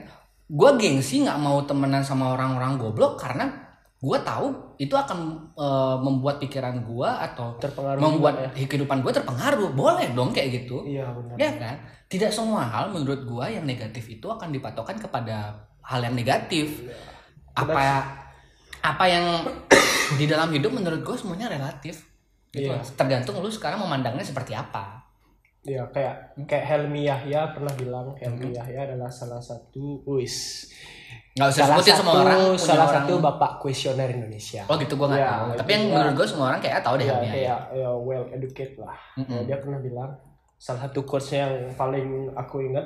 Gua 0.52 0.76
gengsi 0.76 1.24
nggak 1.24 1.40
mau 1.40 1.64
temenan 1.64 2.04
sama 2.04 2.36
orang-orang 2.36 2.76
goblok 2.84 3.16
karena 3.16 3.65
gua 4.04 4.20
tahu 4.22 4.52
itu 4.76 4.92
akan 4.92 5.40
eh, 5.56 5.98
membuat 6.04 6.38
pikiran 6.44 6.84
gua 6.84 7.24
atau 7.32 7.56
terpengaruh 7.58 8.02
membuat 8.02 8.36
ya. 8.52 8.68
kehidupan 8.68 9.00
gua 9.00 9.14
terpengaruh 9.16 9.72
boleh 9.72 10.12
dong 10.12 10.36
kayak 10.36 10.64
gitu 10.64 10.84
iya 10.84 11.08
benar 11.16 11.36
Ya 11.40 11.52
kan? 11.56 11.76
Tidak 12.06 12.30
semua 12.30 12.68
hal 12.68 12.92
menurut 12.92 13.24
gua 13.24 13.48
yang 13.48 13.64
negatif 13.64 14.06
itu 14.12 14.28
akan 14.28 14.52
dipatokan 14.52 15.00
kepada 15.00 15.56
hal 15.82 16.00
yang 16.04 16.16
negatif. 16.16 16.86
Apa 17.56 18.04
apa 18.86 19.06
yang 19.10 19.26
di 20.20 20.30
dalam 20.30 20.52
hidup 20.52 20.76
menurut 20.76 21.02
gua 21.02 21.16
semuanya 21.16 21.50
relatif. 21.50 22.04
Gitu 22.52 22.72
Iya. 22.72 22.80
Tergantung 22.96 23.44
lu 23.44 23.52
sekarang 23.52 23.84
memandangnya 23.84 24.24
seperti 24.24 24.56
apa. 24.56 25.05
Iya 25.66 25.82
kayak 25.90 26.16
kayak 26.46 26.66
Helmi 26.68 27.02
Yahya 27.04 27.50
pernah 27.52 27.74
bilang 27.74 28.14
Helmi 28.16 28.48
Hmm. 28.48 28.56
Yahya 28.56 28.86
adalah 28.86 29.10
salah 29.10 29.42
satu 29.42 29.98
wis 30.08 30.70
Nggak 31.34 31.50
usah 31.50 31.58
salah 31.60 31.68
sebutin 31.76 31.90
satu 31.90 32.00
semua 32.00 32.14
orang. 32.16 32.40
salah 32.56 32.78
orang- 32.86 32.96
satu 33.02 33.14
bapak 33.20 33.52
kuesioner 33.60 34.08
Indonesia. 34.10 34.62
Oh 34.66 34.78
gitu 34.78 34.94
gua 34.94 35.10
nggak 35.10 35.20
Iya, 35.20 35.32
tahu. 35.34 35.46
Tapi 35.52 35.66
itu 35.66 35.74
yang 35.74 35.84
dia. 35.84 35.92
menurut 35.92 36.14
gua 36.16 36.28
semua 36.28 36.46
orang 36.48 36.62
kayak 36.62 36.80
tahu 36.80 36.96
deh 36.96 37.04
Iya, 37.04 37.12
Helmi 37.12 37.28
Yahya. 37.28 37.56
ya, 37.74 37.90
well 37.92 38.26
educated 38.30 38.78
lah. 38.78 38.98
Mm-mm. 39.16 39.34
Ya, 39.34 39.42
dia 39.44 39.58
pernah 39.58 39.80
bilang 39.80 40.12
salah 40.56 40.82
satu 40.82 41.00
quotes 41.02 41.28
yang 41.32 41.52
paling 41.74 42.08
aku 42.32 42.56
ingat 42.64 42.86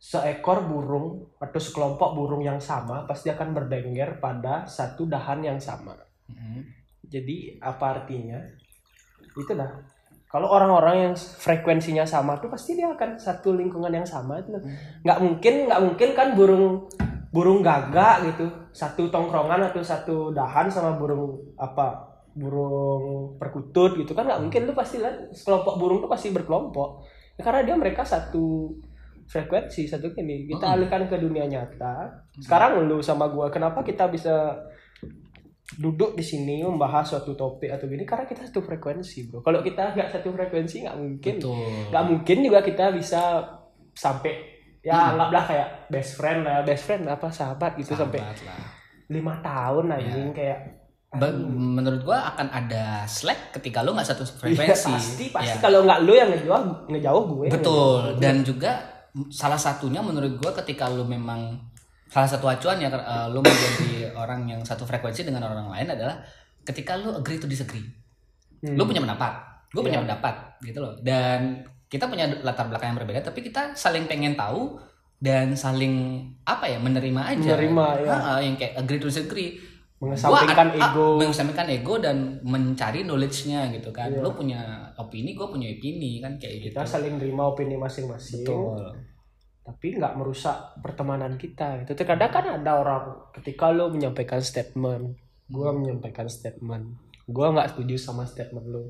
seekor 0.00 0.64
burung 0.64 1.08
atau 1.36 1.60
sekelompok 1.60 2.16
burung 2.16 2.40
yang 2.40 2.56
sama 2.58 3.04
pasti 3.04 3.28
akan 3.28 3.52
berdengger 3.52 4.16
pada 4.16 4.64
satu 4.66 5.04
dahan 5.04 5.44
yang 5.44 5.58
sama. 5.58 5.92
Mm-mm. 6.26 6.62
Jadi 7.04 7.58
apa 7.58 7.98
artinya? 7.98 8.38
Itulah. 9.34 9.68
Kalau 10.30 10.46
orang-orang 10.46 11.10
yang 11.10 11.14
frekuensinya 11.18 12.06
sama 12.06 12.38
tuh 12.38 12.46
pasti 12.46 12.78
dia 12.78 12.86
akan 12.94 13.18
satu 13.18 13.50
lingkungan 13.58 13.90
yang 13.90 14.06
sama 14.06 14.38
itu. 14.38 14.54
loh. 14.54 14.62
Nggak 15.02 15.18
mungkin, 15.18 15.54
nggak 15.66 15.82
mungkin 15.82 16.08
kan 16.14 16.28
burung 16.38 16.86
burung 17.30 17.62
gagak 17.62 18.26
gitu 18.26 18.46
satu 18.74 19.06
tongkrongan 19.06 19.70
atau 19.70 19.82
satu 19.82 20.34
dahan 20.34 20.66
sama 20.66 20.98
burung 20.98 21.38
apa 21.54 22.10
burung 22.34 23.38
perkutut 23.38 23.94
gitu 23.98 24.18
kan 24.18 24.26
nggak 24.26 24.42
mungkin 24.42 24.66
lu 24.66 24.74
pasti 24.74 24.98
lihat 24.98 25.30
sekelompok 25.30 25.78
burung 25.78 25.98
tuh 26.02 26.10
pasti 26.10 26.34
berkelompok 26.34 27.06
Ya, 27.40 27.46
karena 27.48 27.64
dia 27.64 27.72
mereka 27.72 28.04
satu 28.04 28.68
frekuensi 29.24 29.88
satu 29.88 30.12
ini 30.12 30.44
kita 30.44 30.60
Mm-mm. 30.60 30.76
alihkan 30.76 31.08
ke 31.08 31.16
dunia 31.16 31.48
nyata 31.48 32.04
sekarang 32.36 32.84
lu 32.84 33.00
sama 33.00 33.32
gua 33.32 33.48
kenapa 33.48 33.80
kita 33.80 34.12
bisa 34.12 34.52
duduk 35.72 36.12
di 36.12 36.22
sini 36.22 36.60
membahas 36.60 37.06
suatu 37.06 37.32
topik 37.32 37.70
atau 37.70 37.86
gini 37.86 38.02
karena 38.02 38.24
kita 38.24 38.42
satu 38.42 38.58
frekuensi 38.60 39.18
bro 39.24 39.38
kalau 39.38 39.60
kita 39.60 39.92
nggak 39.92 40.10
satu 40.10 40.30
frekuensi 40.30 40.82
nggak 40.82 40.96
mungkin 40.96 41.34
nggak 41.88 42.04
mungkin 42.04 42.36
juga 42.40 42.58
kita 42.60 42.90
bisa 42.90 43.38
sampai 43.92 44.34
ya 44.80 44.90
Hmm. 44.92 45.08
anggaplah 45.14 45.44
kayak 45.44 45.68
best 45.86 46.16
friend 46.16 46.40
lah 46.40 46.64
best 46.64 46.82
friend 46.84 47.04
apa 47.04 47.28
sahabat 47.28 47.76
gitu 47.76 47.92
sampai 47.92 48.18
Sahabat 48.18 48.40
lah. 48.42 48.58
lima 49.08 49.34
tahun 49.38 49.84
anjing 49.92 50.30
kayak 50.32 50.58
Ba- 51.10 51.34
menurut 51.50 52.02
gua 52.02 52.22
akan 52.24 52.46
ada 52.48 53.02
slack 53.04 53.50
ketika 53.52 53.82
lu 53.82 53.92
nggak 53.92 54.06
satu 54.06 54.22
Iya, 54.22 54.34
frekuensi. 54.56 54.88
pasti 54.88 55.24
pasti 55.28 55.52
Ya. 55.52 55.60
kalau 55.60 55.82
nggak 55.82 56.00
lu 56.00 56.12
yang 56.14 56.30
ngejauh 56.30 56.62
ngejauh 56.86 57.24
gue 57.28 57.46
Betul. 57.50 57.98
ngejauh. 58.00 58.18
Dan 58.18 58.34
juga 58.40 58.72
salah 59.28 59.58
satunya 59.58 59.98
menurut 60.00 60.38
gua 60.38 60.54
ketika 60.56 60.86
lu 60.86 61.02
memang 61.02 61.58
salah 62.10 62.26
satu 62.26 62.44
acuan 62.44 62.76
ya 62.76 62.90
eh, 62.90 63.26
lu 63.30 63.38
menjadi 63.38 64.10
orang 64.12 64.44
yang 64.44 64.60
satu 64.60 64.82
frekuensi 64.82 65.22
dengan 65.22 65.46
orang 65.46 65.70
lain 65.70 65.88
adalah 65.88 66.18
ketika 66.60 66.94
lu 66.94 67.14
agree 67.14 67.38
to 67.38 67.46
disagree. 67.46 67.86
Hmm. 68.60 68.76
Lu 68.76 68.84
punya 68.84 69.00
pendapat, 69.00 69.32
gue 69.70 69.80
punya 69.80 69.96
Iya. 69.96 70.04
pendapat 70.04 70.34
gitu 70.60 70.78
loh. 70.78 70.92
Dan 71.00 71.62
kita 71.86 72.06
punya 72.06 72.28
latar 72.42 72.66
belakang 72.66 72.92
yang 72.92 72.98
berbeda 72.98 73.20
tapi 73.24 73.40
kita 73.40 73.72
saling 73.72 74.04
pengen 74.04 74.34
tahu 74.34 74.78
dan 75.16 75.52
saling 75.52 76.22
apa 76.42 76.66
ya 76.66 76.78
menerima 76.78 77.22
aja. 77.30 77.56
Menerima, 77.56 77.86
ya. 78.02 78.10
Ah, 78.10 78.38
yang 78.38 78.54
kayak 78.54 78.74
agree 78.76 78.98
to 78.98 79.06
disagree. 79.06 79.56
mengesampingkan 80.00 80.68
Gua- 80.72 80.80
ego 80.80 81.04
ah, 81.04 81.18
mengesampingkan 81.20 81.68
ego 81.68 81.94
dan 82.00 82.16
mencari 82.40 83.04
knowledge-nya 83.04 83.68
gitu 83.68 83.92
kan. 83.92 84.08
Iya. 84.08 84.24
Lu 84.24 84.32
punya 84.32 84.60
opini, 84.96 85.36
gue 85.36 85.44
punya 85.44 85.68
opini 85.68 86.24
kan 86.24 86.40
kayak 86.40 86.56
gitu. 86.56 86.72
kita 86.72 86.88
saling 86.88 87.20
terima 87.20 87.44
opini 87.44 87.76
masing-masing 87.76 88.40
Betul. 88.40 88.80
Tapi 89.70 89.94
nggak 89.94 90.14
merusak 90.14 90.52
pertemanan 90.78 91.34
kita 91.34 91.80
itu 91.80 91.94
terkadang 91.94 92.28
kan 92.28 92.44
ada 92.52 92.72
orang 92.74 93.04
ketika 93.32 93.70
lo 93.70 93.86
menyampaikan 93.86 94.42
statement 94.42 95.14
gue 95.46 95.62
Hmm. 95.62 95.78
menyampaikan 95.78 96.26
statement 96.26 96.98
gue 97.24 97.46
nggak 97.46 97.70
setuju 97.70 97.94
sama 97.96 98.22
statement 98.24 98.66
lo 98.66 98.82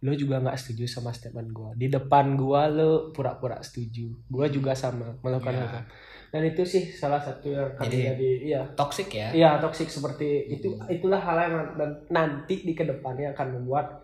lo 0.00 0.12
juga 0.12 0.36
nggak 0.36 0.58
setuju 0.58 0.90
sama 0.90 1.10
statement 1.10 1.48
gue 1.48 1.70
di 1.76 1.86
depan 1.88 2.34
gue 2.34 2.62
lo 2.72 2.90
pura-pura 3.10 3.62
setuju 3.62 4.10
gue 4.20 4.46
juga 4.50 4.74
sama 4.74 5.14
melakukan 5.18 5.54
hal 5.54 5.64
itu. 5.64 5.80
dan 6.28 6.42
itu 6.44 6.62
sih 6.64 6.84
salah 6.90 7.18
satu 7.18 7.46
yang 7.48 7.70
akan 7.70 7.86
Jadi- 7.86 8.02
jadi 8.04 8.30
iya 8.44 8.62
Toxic 8.68 9.06
ya. 9.08 9.28
Iya 9.30 9.50
toksik 9.56 9.86
seperti 9.86 10.50
itu 10.50 10.74
itulah 10.88 11.16
hal 11.16 11.38
yang 11.40 11.54
nan- 11.78 12.02
nanti 12.10 12.60
di 12.60 12.74
ke 12.74 12.82
depannya 12.82 13.30
akan 13.30 13.54
membuat 13.54 14.02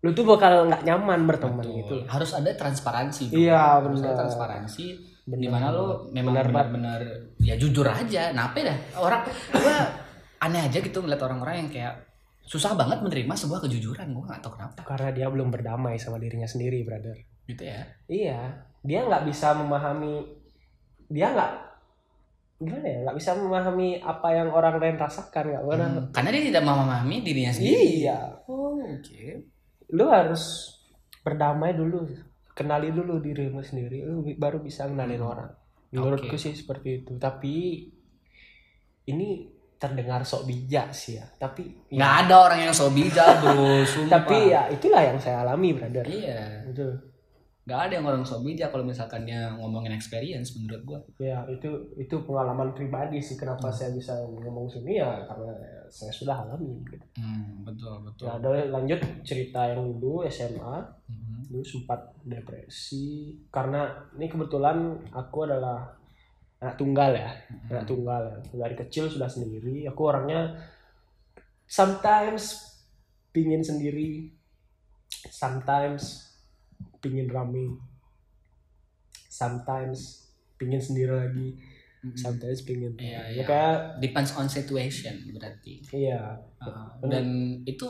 lu 0.00 0.10
tuh 0.10 0.24
bakal 0.24 0.64
nggak 0.64 0.82
nyaman 0.82 1.24
berteman 1.24 1.60
Betul. 1.60 1.76
gitu. 1.78 1.96
Harus 2.06 2.32
ada 2.32 2.48
transparansi. 2.50 3.28
Iya, 3.28 3.80
benar. 3.82 4.14
transparansi 4.14 4.86
Benar. 5.26 5.42
di 5.42 5.48
mana 5.50 5.66
lo 5.74 6.06
memang 6.14 6.38
benar-benar 6.38 7.00
ya 7.42 7.58
jujur 7.58 7.82
aja. 7.82 8.30
Apa 8.30 8.62
dah? 8.62 8.78
Orang 8.94 9.26
gua 9.52 9.78
aneh 10.38 10.62
aja 10.62 10.78
gitu 10.78 11.02
ngeliat 11.02 11.18
orang-orang 11.18 11.66
yang 11.66 11.70
kayak 11.70 11.94
susah 12.46 12.78
banget 12.78 13.02
menerima 13.02 13.34
sebuah 13.34 13.66
kejujuran. 13.66 14.14
Gua 14.14 14.30
nggak 14.30 14.40
tahu 14.40 14.54
kenapa. 14.54 14.80
Karena 14.86 15.10
dia 15.10 15.26
belum 15.26 15.50
berdamai 15.50 15.98
sama 15.98 16.22
dirinya 16.22 16.46
sendiri, 16.46 16.86
brother. 16.86 17.18
Gitu 17.42 17.62
ya. 17.62 17.82
Iya, 18.06 18.40
dia 18.82 19.02
nggak 19.02 19.26
bisa 19.26 19.50
memahami, 19.52 20.22
dia 21.06 21.30
nggak 21.30 21.52
gimana 22.56 22.86
ya, 22.86 22.98
nggak 23.04 23.16
bisa 23.18 23.30
memahami 23.34 24.00
apa 24.00 24.28
yang 24.32 24.48
orang 24.48 24.78
lain 24.78 24.96
rasakan, 24.96 25.44
nggak 25.52 25.64
pernah. 25.66 25.88
Hmm, 25.90 26.06
Karena 26.08 26.30
dia 26.32 26.42
tidak 26.48 26.62
memahami 26.64 27.16
dirinya 27.20 27.52
sendiri. 27.52 28.06
Iya, 28.06 28.18
Oh, 28.46 28.78
oke. 28.78 29.22
lu 29.90 30.06
harus 30.06 30.72
berdamai 31.22 31.74
dulu 31.74 32.06
kenali 32.56 32.88
dulu 32.88 33.20
dirimu 33.20 33.60
sendiri 33.60 34.00
lu 34.08 34.24
baru 34.40 34.64
bisa 34.64 34.88
kenalin 34.88 35.20
orang. 35.20 35.52
Menurutku 35.92 36.34
Oke. 36.34 36.40
sih 36.40 36.56
seperti 36.56 37.04
itu. 37.04 37.12
Tapi 37.20 37.84
ini 39.06 39.28
terdengar 39.76 40.24
sok 40.24 40.48
bijak 40.48 40.90
sih 40.96 41.20
ya. 41.20 41.26
Tapi 41.36 41.92
nggak 41.92 42.14
ada 42.26 42.34
orang 42.48 42.60
yang 42.64 42.72
so 42.72 42.88
bijak 42.88 43.44
bro. 43.44 43.84
Sumpah. 43.92 44.24
Tapi 44.24 44.36
ya 44.56 44.72
itulah 44.72 45.04
yang 45.04 45.20
saya 45.20 45.44
alami 45.44 45.76
brother. 45.76 46.02
Iya. 46.08 46.64
Itu 46.72 46.86
nggak 47.66 47.80
ada 47.90 47.92
yang 47.98 48.06
orang 48.08 48.24
so 48.24 48.40
bijak 48.40 48.72
kalau 48.72 48.86
misalkan 48.86 49.28
dia 49.28 49.52
ngomongin 49.58 49.92
experience 49.92 50.56
menurut 50.56 50.82
gua. 50.88 50.98
Ya 51.20 51.44
itu 51.52 51.92
itu 52.00 52.16
pengalaman 52.24 52.72
pribadi 52.72 53.20
sih 53.20 53.36
kenapa 53.36 53.68
Hmm. 53.68 53.76
saya 53.76 53.90
bisa 53.92 54.16
ngomong 54.24 54.66
sini 54.66 54.96
ya 54.96 55.22
karena 55.28 55.52
saya 55.88 56.12
sudah 56.12 56.46
alami 56.46 56.82
gitu. 56.86 57.06
hmm, 57.18 57.64
betul 57.64 58.02
betul. 58.02 58.24
Ya, 58.26 58.38
ada 58.38 58.48
lanjut 58.68 59.00
cerita 59.22 59.70
yang 59.70 59.98
dulu 59.98 60.26
SMA 60.26 60.76
Mhm. 61.06 61.52
dulu 61.52 61.62
sempat 61.62 62.00
depresi. 62.22 63.38
Karena 63.48 63.86
ini 64.18 64.26
kebetulan 64.26 64.98
aku 65.14 65.46
adalah 65.46 65.86
anak 66.58 66.74
tunggal 66.74 67.14
ya. 67.14 67.30
Anak 67.70 67.86
tunggal. 67.86 68.22
Ya. 68.26 68.66
dari 68.66 68.74
kecil 68.74 69.06
sudah 69.06 69.30
sendiri. 69.30 69.86
Aku 69.86 70.10
orangnya 70.10 70.56
sometimes 71.66 72.74
pingin 73.30 73.62
sendiri. 73.62 74.32
Sometimes 75.30 76.32
pingin 76.98 77.30
rame. 77.30 77.78
Sometimes 79.28 80.26
pingin 80.56 80.80
sendiri 80.80 81.12
lagi 81.12 81.75
Mhm. 82.06 82.16
sometimes 82.16 82.62
pingin 82.62 82.92
Iya, 82.94 83.20
ya 83.20 83.22
iya. 83.32 83.44
kayak 83.44 83.76
depends 83.98 84.30
on 84.32 84.46
situation 84.46 85.14
berarti 85.30 85.82
iya 85.90 86.38
Uh, 86.56 86.88
Bener. 86.98 87.20
dan 87.20 87.26
itu 87.62 87.84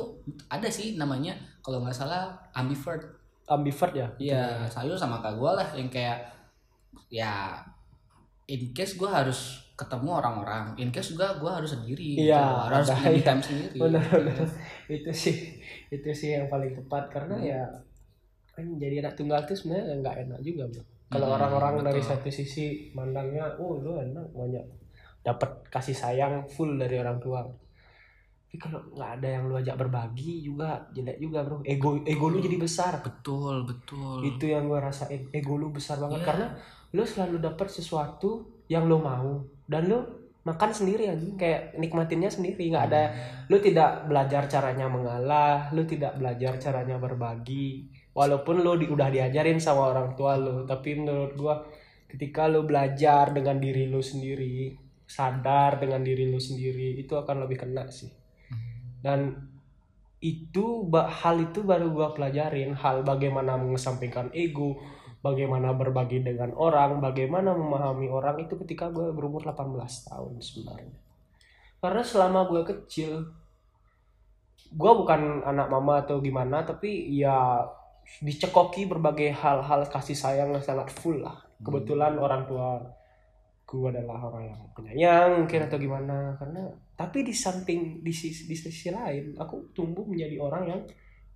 ada 0.47 0.67
sih 0.67 0.95
namanya 0.95 1.33
kalau 1.61 1.81
nggak 1.81 1.95
salah 1.95 2.29
ambivert 2.53 3.01
ambivert 3.47 3.95
ya 3.95 4.09
Iya, 4.17 4.43
sayur 4.67 4.95
sama 4.95 5.19
kak 5.19 5.35
gue 5.35 5.49
lah 5.49 5.69
yang 5.73 5.87
kayak 5.87 6.19
ya 7.07 7.63
in 8.45 8.73
case 8.73 8.95
gue 8.95 9.07
harus 9.07 9.63
ketemu 9.73 10.09
orang-orang, 10.15 10.73
in 10.77 10.89
case 10.89 11.13
juga 11.13 11.37
gue 11.37 11.47
harus 11.47 11.69
sendiri, 11.69 12.17
Iya, 12.17 12.41
gitu. 12.41 12.73
harus 12.73 12.89
ada, 12.89 13.09
iya. 13.09 13.21
time 13.23 13.43
sendiri. 13.43 13.77
benar 13.79 14.03
benar 14.09 14.47
itu 14.89 15.11
sih 15.13 15.37
itu 15.89 16.09
sih 16.11 16.31
yang 16.33 16.47
paling 16.47 16.73
tepat 16.73 17.07
karena 17.09 17.35
Hmm. 17.35 17.45
ya 17.45 17.63
kan 18.51 18.67
jadi 18.75 19.01
anak 19.01 19.15
tunggal 19.15 19.45
tuh 19.45 19.53
sebenarnya 19.53 20.01
nggak 20.01 20.17
enak 20.27 20.41
juga 20.41 20.65
bro 20.67 20.83
kalau 21.07 21.31
Hmm, 21.31 21.37
orang-orang 21.39 21.75
dari 21.87 22.03
satu 22.03 22.27
sisi 22.27 22.91
mandangnya 22.91 23.47
oh 23.63 23.79
lu 23.79 23.95
enak 23.95 24.27
banyak. 24.35 24.65
Dapat 25.23 25.71
kasih 25.71 25.95
sayang 25.95 26.47
full 26.51 26.75
dari 26.75 26.99
orang 26.99 27.23
tua. 27.23 27.47
Tapi 28.47 28.57
kalau 28.59 28.83
nggak 28.95 29.11
ada 29.21 29.29
yang 29.39 29.51
lu 29.51 29.55
ajak 29.59 29.77
berbagi 29.79 30.43
juga 30.43 30.83
jelek 30.91 31.19
juga 31.23 31.47
bro. 31.47 31.63
Ego 31.63 32.03
ego 32.03 32.27
lu 32.27 32.43
jadi 32.43 32.59
besar. 32.59 32.99
Betul, 33.03 33.67
betul. 33.67 34.23
itu 34.27 34.51
yang 34.51 34.67
gue 34.67 34.79
rasain. 34.83 35.31
Ego 35.31 35.55
lu 35.55 35.71
besar 35.71 36.03
banget. 36.03 36.23
Iya. 36.23 36.27
karena 36.27 36.47
lu 36.95 37.03
selalu 37.07 37.37
dapat 37.39 37.69
sesuatu 37.71 38.63
yang 38.67 38.91
lu 38.91 38.99
mau. 38.99 39.47
Dan 39.67 39.87
lu 39.87 39.99
makan 40.43 40.71
sendiri 40.75 41.07
anjing. 41.07 41.39
Kayak 41.39 41.79
nikmatinnya 41.79 42.31
sendiri. 42.31 42.71
Nggak 42.71 42.87
ada 42.91 43.03
lu 43.47 43.63
tidak 43.63 44.11
belajar 44.11 44.51
caranya 44.51 44.91
mengalah 44.91 45.71
lu 45.71 45.87
tidak 45.87 46.19
belajar 46.19 46.59
caranya 46.59 46.99
berbagi 46.99 47.87
walaupun 48.17 48.65
lu 48.65 48.81
di- 48.81 48.89
udah 48.89 49.13
diajarin 49.13 49.61
sama 49.61 49.93
orang 49.93 50.17
tua 50.17 50.41
lu 50.41 50.65
tapi 50.65 50.97
menurut 50.97 51.37
gua 51.37 51.61
ketika 52.09 52.49
lu 52.49 52.65
belajar 52.65 53.37
dengan 53.37 53.61
diri 53.61 53.93
lu 53.93 54.01
sendiri 54.01 54.73
sadar 55.05 55.77
dengan 55.77 56.01
diri 56.01 56.27
lu 56.33 56.41
sendiri 56.41 56.97
itu 56.97 57.13
akan 57.13 57.45
lebih 57.45 57.63
kena 57.63 57.85
sih. 57.93 58.11
Dan 59.05 59.37
itu 60.19 60.89
hal 60.91 61.37
itu 61.45 61.61
baru 61.61 61.93
gua 61.93 62.09
pelajarin 62.17 62.73
hal 62.73 63.05
bagaimana 63.05 63.61
mengesampingkan 63.61 64.33
ego 64.33 64.81
bagaimana 65.27 65.75
berbagi 65.75 66.23
dengan 66.23 66.55
orang 66.55 67.03
bagaimana 67.03 67.51
memahami 67.51 68.07
orang 68.07 68.47
itu 68.47 68.55
ketika 68.63 68.95
gue 68.95 69.11
berumur 69.11 69.43
18 69.43 69.75
tahun 70.07 70.39
sebenarnya. 70.39 70.99
Karena 71.83 72.03
selama 72.07 72.47
gue 72.47 72.63
kecil 72.63 73.27
gue 74.67 74.93
bukan 74.99 75.43
anak 75.47 75.67
mama 75.71 76.03
atau 76.03 76.19
gimana 76.19 76.63
tapi 76.67 77.11
ya 77.19 77.63
dicekoki 78.23 78.87
berbagai 78.87 79.35
hal-hal 79.35 79.87
kasih 79.91 80.17
sayang 80.17 80.55
yang 80.55 80.63
sangat 80.63 80.89
full 80.91 81.21
lah 81.21 81.37
kebetulan 81.61 82.17
orang 82.17 82.47
tua 82.47 82.81
gue 83.67 83.91
adalah 83.91 84.31
orang 84.31 84.55
yang 84.55 84.61
penyayang 84.79 85.43
mungkin 85.43 85.67
atau 85.67 85.77
gimana 85.77 86.39
karena 86.39 86.71
tapi 86.95 87.27
di 87.27 87.35
samping 87.35 88.01
di 88.01 88.15
sisi, 88.15 88.47
di 88.47 88.55
sisi 88.55 88.95
lain 88.95 89.35
aku 89.35 89.75
tumbuh 89.75 90.07
menjadi 90.07 90.39
orang 90.39 90.63
yang 90.71 90.81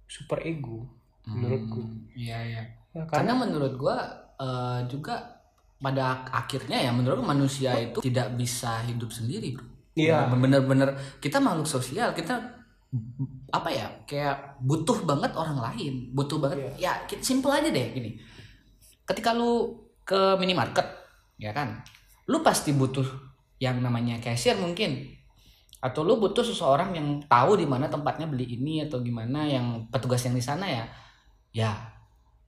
super 0.07 0.39
ego 0.47 1.01
menurutku. 1.27 1.81
Hmm, 1.83 2.09
Iya, 2.17 2.39
iya. 2.43 2.63
ya, 2.97 3.03
Karena 3.07 3.13
karena 3.13 3.33
menurut 3.47 3.73
gua 3.77 3.97
eh, 4.41 4.81
juga 4.89 5.39
pada 5.81 6.29
akhirnya 6.29 6.77
ya 6.77 6.93
menurut 6.93 7.25
manusia 7.25 7.73
itu 7.81 8.05
tidak 8.05 8.37
bisa 8.37 8.85
hidup 8.85 9.09
sendiri, 9.13 9.57
bro. 9.57 9.67
Iya. 9.97 10.29
Bener-bener 10.33 10.97
kita 11.21 11.41
makhluk 11.41 11.69
sosial, 11.69 12.13
kita 12.13 12.60
apa 13.48 13.68
ya 13.68 13.87
kayak 14.03 14.59
butuh 14.61 15.03
banget 15.03 15.31
orang 15.33 15.59
lain, 15.61 16.11
butuh 16.11 16.38
banget. 16.38 16.59
Ya 16.76 16.92
ki- 17.05 17.22
simple 17.22 17.50
aja 17.50 17.66
deh 17.66 17.87
gini. 17.90 18.18
Ketika 19.05 19.31
lu 19.31 19.79
ke 20.03 20.35
minimarket, 20.37 20.87
ya 21.37 21.50
kan, 21.50 21.83
lu 22.26 22.42
pasti 22.42 22.70
butuh 22.70 23.07
yang 23.59 23.79
namanya 23.79 24.18
cashier 24.18 24.57
mungkin 24.57 25.07
atau 25.79 26.03
lu 26.03 26.16
butuh 26.16 26.42
seseorang 26.42 26.92
yang 26.92 27.09
tahu 27.24 27.57
di 27.57 27.64
mana 27.64 27.87
tempatnya 27.87 28.24
beli 28.24 28.44
ini 28.55 28.85
atau 28.85 29.00
gimana 29.00 29.44
yang 29.44 29.88
petugas 29.88 30.20
yang 30.22 30.33
di 30.33 30.40
sana 30.40 30.64
ya 30.64 30.85
ya 31.50 31.72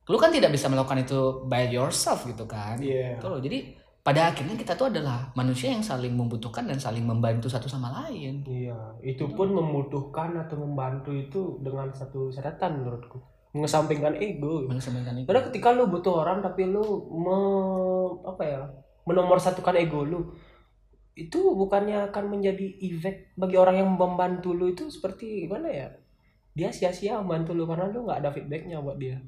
lu 0.05 0.17
kan 0.17 0.29
tidak 0.29 0.53
bisa 0.53 0.69
melakukan 0.69 1.01
itu 1.01 1.21
by 1.47 1.65
yourself 1.67 2.25
gitu 2.25 2.45
kan 2.45 2.77
Iya. 2.77 3.17
Gitu 3.17 3.25
loh. 3.25 3.41
jadi 3.41 3.73
pada 4.03 4.35
akhirnya 4.35 4.59
kita 4.59 4.75
tuh 4.75 4.91
adalah 4.91 5.31
manusia 5.39 5.71
yang 5.71 5.79
saling 5.79 6.19
membutuhkan 6.19 6.67
dan 6.67 6.75
saling 6.75 7.07
membantu 7.07 7.47
satu 7.47 7.71
sama 7.71 7.87
lain 8.03 8.43
Iya, 8.43 8.99
itu 8.99 9.31
pun 9.31 9.55
membutuhkan 9.55 10.35
atau 10.43 10.59
membantu 10.59 11.15
itu 11.15 11.63
dengan 11.63 11.87
satu 11.95 12.27
catatan 12.35 12.83
menurutku. 12.83 13.23
Mengesampingkan 13.55 14.19
ego. 14.19 14.67
mengesampingkan 14.67 15.23
itu 15.23 15.27
Karena 15.31 15.43
ketika 15.47 15.71
lu 15.71 15.87
butuh 15.87 16.25
orang 16.27 16.43
tapi 16.43 16.67
lu 16.67 16.83
me, 17.15 17.39
apa 18.27 18.43
ya? 18.43 18.63
menomorsatukan 19.07 19.79
ego 19.79 20.03
lu. 20.03 20.21
Itu 21.15 21.55
bukannya 21.55 22.11
akan 22.11 22.25
menjadi 22.27 22.83
efek 22.83 23.39
bagi 23.39 23.55
orang 23.55 23.87
yang 23.87 23.89
membantu 23.95 24.51
lu 24.51 24.73
itu 24.75 24.91
seperti 24.91 25.47
gimana 25.47 25.71
ya? 25.71 25.89
Dia 26.59 26.75
sia-sia 26.75 27.23
membantu 27.23 27.55
lu 27.55 27.71
karena 27.71 27.87
lu 27.87 28.03
nggak 28.03 28.19
ada 28.19 28.35
feedbacknya 28.35 28.83
buat 28.83 28.99
dia. 28.99 29.21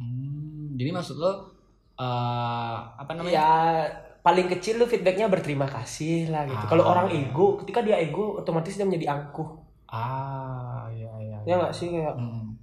Hmm, 0.00 0.80
jadi 0.80 0.90
maksud 0.96 1.20
lo 1.20 1.52
eh, 2.00 2.78
apa 2.96 3.12
namanya 3.12 3.34
Ya 3.36 3.50
paling 4.24 4.46
kecil 4.48 4.80
lu 4.80 4.86
feedbacknya 4.88 5.28
berterima 5.28 5.68
kasih 5.68 6.32
lah 6.32 6.48
gitu. 6.48 6.64
Ah. 6.64 6.68
Kalau 6.70 6.84
orang 6.88 7.08
ego, 7.12 7.60
ketika 7.60 7.84
dia 7.84 7.96
ego 8.00 8.40
otomatis 8.40 8.74
dia 8.74 8.86
menjadi 8.88 9.08
angkuh. 9.14 9.48
ah 9.88 10.88
iya 10.90 11.12
iya 11.22 11.38
Ya 11.46 11.54
nggak 11.60 11.74
sih 11.76 11.88
kayak 11.92 12.14
Mm, 12.18 12.56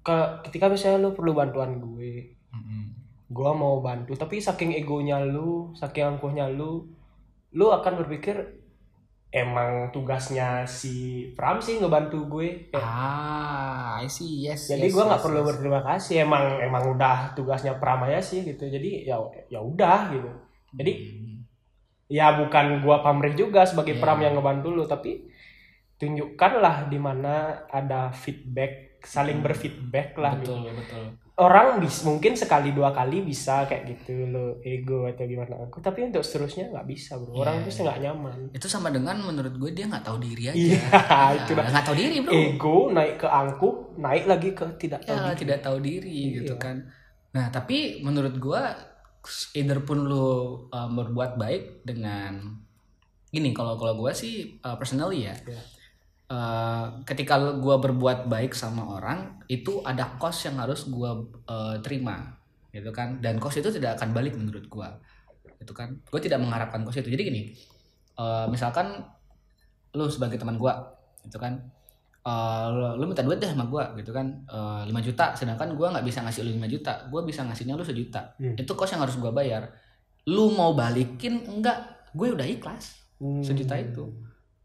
ke- 0.00 0.32
ketika 0.48 0.66
misalnya 0.72 0.98
lu 1.04 1.10
perlu 1.12 1.32
bantuan 1.36 1.76
gue 1.76 2.12
mm, 2.48 2.62
mm. 2.62 2.84
gua 3.28 3.50
mau 3.52 3.84
bantu 3.84 4.12
tapi 4.16 4.40
saking 4.40 4.72
egonya 4.74 5.20
lu 5.22 5.74
saking 5.76 6.16
angkuhnya 6.16 6.48
lu 6.48 6.88
lu 7.52 7.66
akan 7.68 8.00
berpikir 8.00 8.36
emang 9.30 9.92
tugasnya 9.94 10.66
si 10.66 10.94
Pram 11.36 11.62
sih 11.62 11.78
ngebantu 11.78 12.26
gue 12.26 12.48
Kayak, 12.72 12.82
ah 12.82 14.02
I 14.02 14.08
see 14.10 14.42
yes 14.42 14.66
jadi 14.66 14.88
yes, 14.88 14.94
gua 14.94 15.04
nggak 15.06 15.20
yes, 15.20 15.26
perlu 15.26 15.40
yes. 15.42 15.46
berterima 15.52 15.80
kasih 15.84 16.14
emang 16.24 16.44
emang 16.58 16.84
udah 16.90 17.16
tugasnya 17.36 17.78
Pram 17.78 18.02
aja 18.06 18.18
sih 18.18 18.42
gitu 18.42 18.66
jadi 18.66 19.06
ya 19.06 19.16
ya 19.46 19.60
udah 19.62 20.10
gitu 20.10 20.30
jadi 20.72 20.92
Hmm. 20.92 21.42
ya 22.06 22.34
bukan 22.36 22.80
gua 22.80 23.00
pamrih 23.00 23.34
juga 23.34 23.62
sebagai 23.62 23.94
Iya. 23.94 24.00
Pram 24.00 24.18
yang 24.18 24.34
ngebantu 24.34 24.68
lu 24.68 24.84
tapi 24.84 25.30
tunjukkanlah 25.96 26.86
di 26.86 26.96
mana 26.96 27.34
ada 27.66 28.08
feedback 28.10 28.72
saling 29.00 29.40
berfeedback 29.40 30.12
lah 30.14 30.36
gitu. 30.36 30.52
betul 30.52 30.72
betul 30.74 31.04
orang 31.36 31.80
bis, 31.80 32.04
mungkin 32.04 32.34
sekali 32.34 32.68
dua 32.70 32.90
kali 32.90 33.22
bisa 33.22 33.64
kayak 33.64 33.88
gitu 33.88 34.26
lo 34.26 34.60
ego 34.60 35.06
atau 35.06 35.24
gimana 35.24 35.56
aku 35.58 35.80
tapi 35.80 36.04
untuk 36.04 36.20
seterusnya 36.20 36.68
nggak 36.68 36.84
bisa 36.84 37.16
bro 37.16 37.32
orang 37.34 37.58
Iya. 37.58 37.64
itu 37.64 37.80
nggak 37.80 38.00
nyaman 38.02 38.38
itu 38.50 38.66
sama 38.66 38.88
dengan 38.88 39.16
menurut 39.18 39.54
gue 39.54 39.70
dia 39.70 39.86
nggak 39.86 40.04
tahu 40.04 40.18
diri 40.18 40.44
aja 40.46 40.56
Iya, 40.58 40.76
Ya, 40.76 41.20
itu 41.38 41.50
nggak 41.54 41.80
tahu 41.82 41.96
diri 41.96 42.16
bro 42.18 42.32
ego 42.34 42.76
naik 42.90 43.14
ke 43.16 43.26
angkuh 43.26 43.74
naik 43.96 44.24
lagi 44.26 44.50
ke 44.52 44.66
tidak 44.76 45.00
tahu 45.02 45.16
ya 45.16 45.24
diri. 45.26 45.38
tidak 45.38 45.58
tahu 45.62 45.76
diri 45.80 46.12
Iya. 46.12 46.36
gitu 46.36 46.54
kan 46.56 46.76
nah 47.30 47.46
tapi 47.48 47.76
menurut 48.00 48.36
gua 48.36 48.76
either 49.52 49.84
pun 49.84 50.08
lu 50.08 50.26
uh, 50.72 50.88
berbuat 50.88 51.36
baik 51.36 51.84
dengan 51.84 52.56
gini 53.30 53.52
kalau 53.54 53.76
kalau 53.76 53.94
gua 53.94 54.10
sih 54.16 54.58
uh, 54.64 54.74
personally 54.80 55.28
ya 55.28 55.36
Iya. 55.46 55.62
uh, 56.32 56.86
ketika 57.04 57.36
gua 57.60 57.78
berbuat 57.78 58.26
baik 58.26 58.56
sama 58.56 58.98
orang 58.98 59.44
itu 59.46 59.84
ada 59.86 60.16
cost 60.16 60.48
yang 60.48 60.58
harus 60.58 60.88
gua 60.88 61.20
uh, 61.46 61.76
terima 61.84 62.40
gitu 62.70 62.90
kan? 62.94 63.18
Dan 63.18 63.42
cost 63.42 63.58
itu 63.58 63.70
tidak 63.70 63.98
akan 64.00 64.14
balik 64.14 64.34
menurut 64.34 64.66
gua 64.66 64.96
itu 65.60 65.76
kan? 65.76 65.92
Gue 66.08 66.20
tidak 66.24 66.40
mengharapkan 66.40 66.80
cost 66.86 67.04
itu. 67.04 67.12
Jadi 67.12 67.22
gini 67.28 67.42
uh, 68.16 68.48
misalkan 68.48 69.04
lu 69.94 70.06
sebagai 70.06 70.38
teman 70.38 70.56
gua 70.56 70.96
itu 71.26 71.36
kan 71.36 71.60
eh, 72.20 72.66
lu, 72.98 73.04
minta 73.08 73.24
duit 73.24 73.40
deh 73.40 73.48
sama 73.48 73.64
gue 73.66 73.84
gitu 74.04 74.10
kan. 74.12 74.26
Eh, 74.46 74.82
5 74.88 75.06
juta 75.06 75.32
sedangkan 75.32 75.72
gue 75.72 75.86
nggak 75.88 76.04
bisa 76.04 76.20
ngasih 76.20 76.42
lu 76.44 76.50
5 76.60 76.68
juta 76.68 76.92
gue 77.08 77.20
bisa 77.24 77.40
ngasihnya 77.46 77.74
lu 77.76 77.84
sejuta. 77.84 78.36
Hmm. 78.36 78.54
itu 78.56 78.72
kos 78.76 78.92
yang 78.92 79.02
harus 79.04 79.16
gue 79.16 79.30
bayar. 79.32 79.68
Lu 80.28 80.52
mau 80.52 80.76
balikin? 80.76 81.44
Enggak. 81.48 82.10
Gue 82.12 82.34
udah 82.34 82.44
ikhlas 82.44 83.00
Hmm. 83.20 83.44
sejuta 83.44 83.76
itu. 83.76 84.08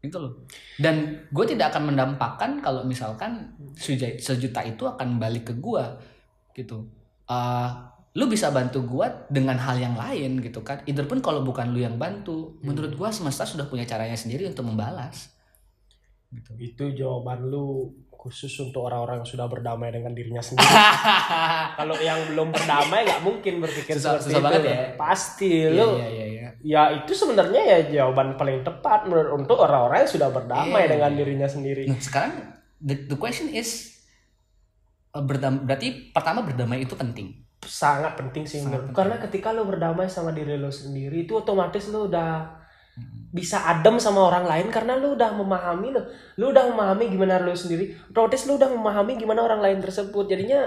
Itu 0.00 0.16
loh. 0.16 0.48
Dan 0.80 1.28
gue 1.28 1.44
tidak 1.44 1.76
akan 1.76 1.92
mendampakkan 1.92 2.64
kalau 2.64 2.88
misalkan 2.88 3.52
sejuta, 3.76 4.16
sejuta 4.16 4.60
itu 4.64 4.88
akan 4.88 5.20
balik 5.20 5.52
ke 5.52 5.54
gue 5.60 5.84
gitu. 6.56 6.88
Eh, 7.28 7.68
lu 8.16 8.24
bisa 8.32 8.48
bantu 8.48 8.80
gue 8.88 9.04
dengan 9.28 9.60
hal 9.60 9.76
yang 9.76 9.92
lain 9.92 10.40
gitu 10.40 10.64
kan. 10.64 10.80
Either 10.88 11.04
pun 11.04 11.20
kalau 11.20 11.44
bukan 11.44 11.68
lu 11.76 11.84
yang 11.84 12.00
bantu 12.00 12.56
menurut 12.64 12.96
gue 12.96 13.08
semesta 13.12 13.44
sudah 13.44 13.68
punya 13.68 13.84
caranya 13.84 14.16
sendiri 14.16 14.48
untuk 14.48 14.64
membalas 14.64 15.35
gitu. 16.28 16.50
Itu 16.56 16.84
jawaban 16.92 17.46
lu 17.46 17.90
khusus 18.10 18.50
untuk 18.58 18.82
orang-orang 18.82 19.22
yang 19.22 19.28
sudah 19.28 19.46
berdamai 19.46 19.88
dengan 19.88 20.10
dirinya 20.10 20.40
sendiri. 20.40 20.66
Kalau 21.78 21.94
yang 21.96 22.18
belum 22.26 22.50
berdamai 22.50 23.04
nggak 23.04 23.22
mungkin 23.22 23.54
berpikir 23.60 23.94
Susah- 23.94 24.18
seperti 24.18 24.26
susah 24.28 24.36
itu. 24.36 24.44
banget 24.44 24.62
ya. 24.64 24.78
pasti 24.96 25.50
Iya, 25.64 25.70
lu. 25.72 25.88
iya 25.94 26.08
iya 26.08 26.26
iya. 26.26 26.48
Ya 26.60 26.82
itu 26.92 27.12
sebenarnya 27.12 27.62
ya 27.62 27.78
jawaban 27.92 28.34
paling 28.34 28.60
tepat 28.60 29.06
menurut 29.06 29.38
untuk 29.38 29.56
orang-orang 29.56 30.02
yang 30.02 30.10
sudah 30.10 30.28
berdamai 30.28 30.82
Iya. 30.82 30.90
dengan 30.92 31.10
dirinya 31.14 31.46
sendiri. 31.46 31.86
Nah 31.86 31.98
sekarang 31.98 32.32
the, 32.78 33.06
the 33.06 33.14
question 33.14 33.46
is 33.48 33.94
eh, 35.12 35.22
berdam, 35.22 35.62
berarti 35.62 36.10
pertama 36.10 36.42
berdamai 36.42 36.82
itu 36.82 36.92
penting? 36.92 37.46
Sangat 37.60 38.14
penting 38.14 38.42
sih 38.44 38.58
Sangat 38.58 38.66
menurut 38.68 38.82
penting. 38.84 38.96
karena 38.96 39.16
ketika 39.20 39.48
lo 39.50 39.62
berdamai 39.64 40.06
sama 40.06 40.30
diri 40.30 40.54
lo 40.54 40.68
sendiri 40.68 41.22
itu 41.22 41.32
otomatis 41.32 41.86
lo 41.86 42.04
udah 42.04 42.58
bisa 43.36 43.68
adem 43.68 44.00
sama 44.00 44.32
orang 44.32 44.48
lain 44.48 44.72
karena 44.72 44.96
lo 44.96 45.12
udah 45.12 45.36
memahami 45.36 45.92
lo 45.92 46.02
lo 46.40 46.44
udah 46.48 46.64
memahami 46.72 47.12
gimana 47.12 47.36
lo 47.42 47.52
sendiri. 47.52 47.92
Otomatis 48.08 48.48
lo 48.48 48.56
udah 48.56 48.70
memahami 48.72 49.20
gimana 49.20 49.44
orang 49.44 49.60
lain 49.60 49.78
tersebut. 49.84 50.24
Jadinya 50.24 50.64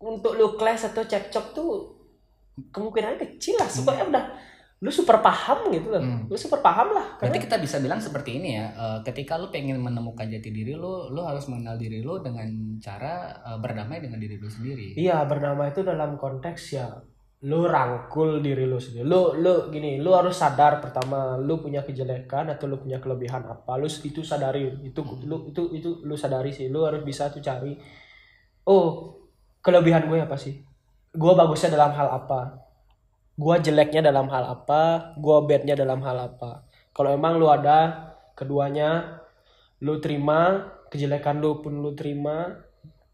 untuk 0.00 0.36
lo 0.40 0.56
clash 0.56 0.88
atau 0.88 1.04
cekcok 1.04 1.46
tuh 1.52 1.70
kemungkinan 2.72 3.20
kecil 3.20 3.60
lah. 3.60 3.68
Supaya 3.68 4.08
udah 4.08 4.24
lu 4.84 4.92
super 4.92 5.24
paham 5.24 5.72
gitu 5.72 5.88
loh. 5.88 6.00
Hmm. 6.00 6.28
lu 6.28 6.36
super 6.36 6.60
paham 6.60 6.92
lah. 6.92 7.16
Berarti 7.16 7.40
karena 7.40 7.44
kita 7.48 7.56
bisa 7.56 7.76
bilang 7.80 8.00
seperti 8.04 8.36
ini 8.36 8.60
ya, 8.60 8.68
eh, 8.68 8.98
ketika 9.00 9.40
lu 9.40 9.48
pengen 9.48 9.80
menemukan 9.80 10.28
jati 10.28 10.52
diri 10.52 10.76
lu, 10.76 11.08
lu 11.08 11.24
harus 11.24 11.48
mengenal 11.48 11.80
diri 11.80 12.04
lu 12.04 12.20
dengan 12.20 12.48
cara 12.84 13.32
eh, 13.32 13.58
berdamai 13.60 14.04
dengan 14.04 14.20
diri 14.20 14.36
lu 14.36 14.48
sendiri. 14.48 14.92
iya 14.96 15.24
bernama 15.24 15.72
itu 15.72 15.80
dalam 15.80 16.20
konteks 16.20 16.76
ya 16.76 16.92
lu 17.44 17.68
rangkul 17.68 18.40
diri 18.40 18.64
lu 18.64 18.80
sendiri. 18.80 19.04
Lu 19.04 19.36
lu 19.36 19.68
gini 19.68 20.00
lu 20.00 20.16
harus 20.16 20.32
sadar 20.32 20.80
pertama 20.80 21.36
lu 21.36 21.60
punya 21.60 21.84
kejelekan 21.84 22.48
atau 22.48 22.64
lu 22.64 22.80
punya 22.80 22.96
kelebihan 23.04 23.44
apa 23.44 23.76
lu 23.76 23.84
itu 23.84 24.24
sadari 24.24 24.72
itu 24.80 25.00
lu 25.28 25.52
itu 25.52 25.62
itu 25.76 25.90
lu 26.08 26.16
sadari 26.16 26.56
sih. 26.56 26.72
Lu 26.72 26.88
harus 26.88 27.04
bisa 27.04 27.28
tuh 27.28 27.44
cari 27.44 27.76
oh 28.64 29.20
kelebihan 29.60 30.08
gue 30.08 30.24
apa 30.24 30.40
sih? 30.40 30.64
Gue 31.12 31.32
bagusnya 31.36 31.76
dalam 31.76 31.92
hal 31.92 32.08
apa? 32.08 32.64
Gue 33.36 33.56
jeleknya 33.60 34.00
dalam 34.00 34.24
hal 34.32 34.44
apa? 34.48 35.12
Gue 35.20 35.36
badnya 35.44 35.76
dalam 35.76 36.00
hal 36.00 36.16
apa? 36.16 36.64
Kalau 36.96 37.12
emang 37.12 37.36
lu 37.36 37.52
ada 37.52 38.08
keduanya 38.32 39.20
lu 39.84 40.00
terima 40.00 40.72
kejelekan 40.88 41.44
lu 41.44 41.60
pun 41.60 41.76
lu 41.84 41.92
terima. 41.92 42.56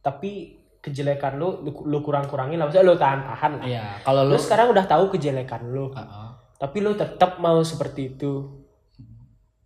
Tapi 0.07 0.60
kejelekan 0.81 1.37
lu 1.37 1.61
lu, 1.61 1.71
lu 1.85 1.99
kurang-kurangin 2.01 2.57
lah 2.57 2.65
maksudnya 2.65 2.85
lu 2.85 2.97
tahan-tahan 2.97 3.53
lah 3.55 3.67
Iya, 3.67 3.85
kalau 4.01 4.25
lu 4.25 4.33
lu 4.33 4.37
sekarang 4.37 4.69
udah 4.69 4.85
tahu 4.85 5.05
kejelekan 5.11 5.63
lu 5.67 5.89
Heeh. 5.91 6.29
tapi 6.57 6.79
lu 6.79 6.93
tetap 6.95 7.37
mau 7.37 7.61
seperti 7.63 8.11
itu 8.11 8.49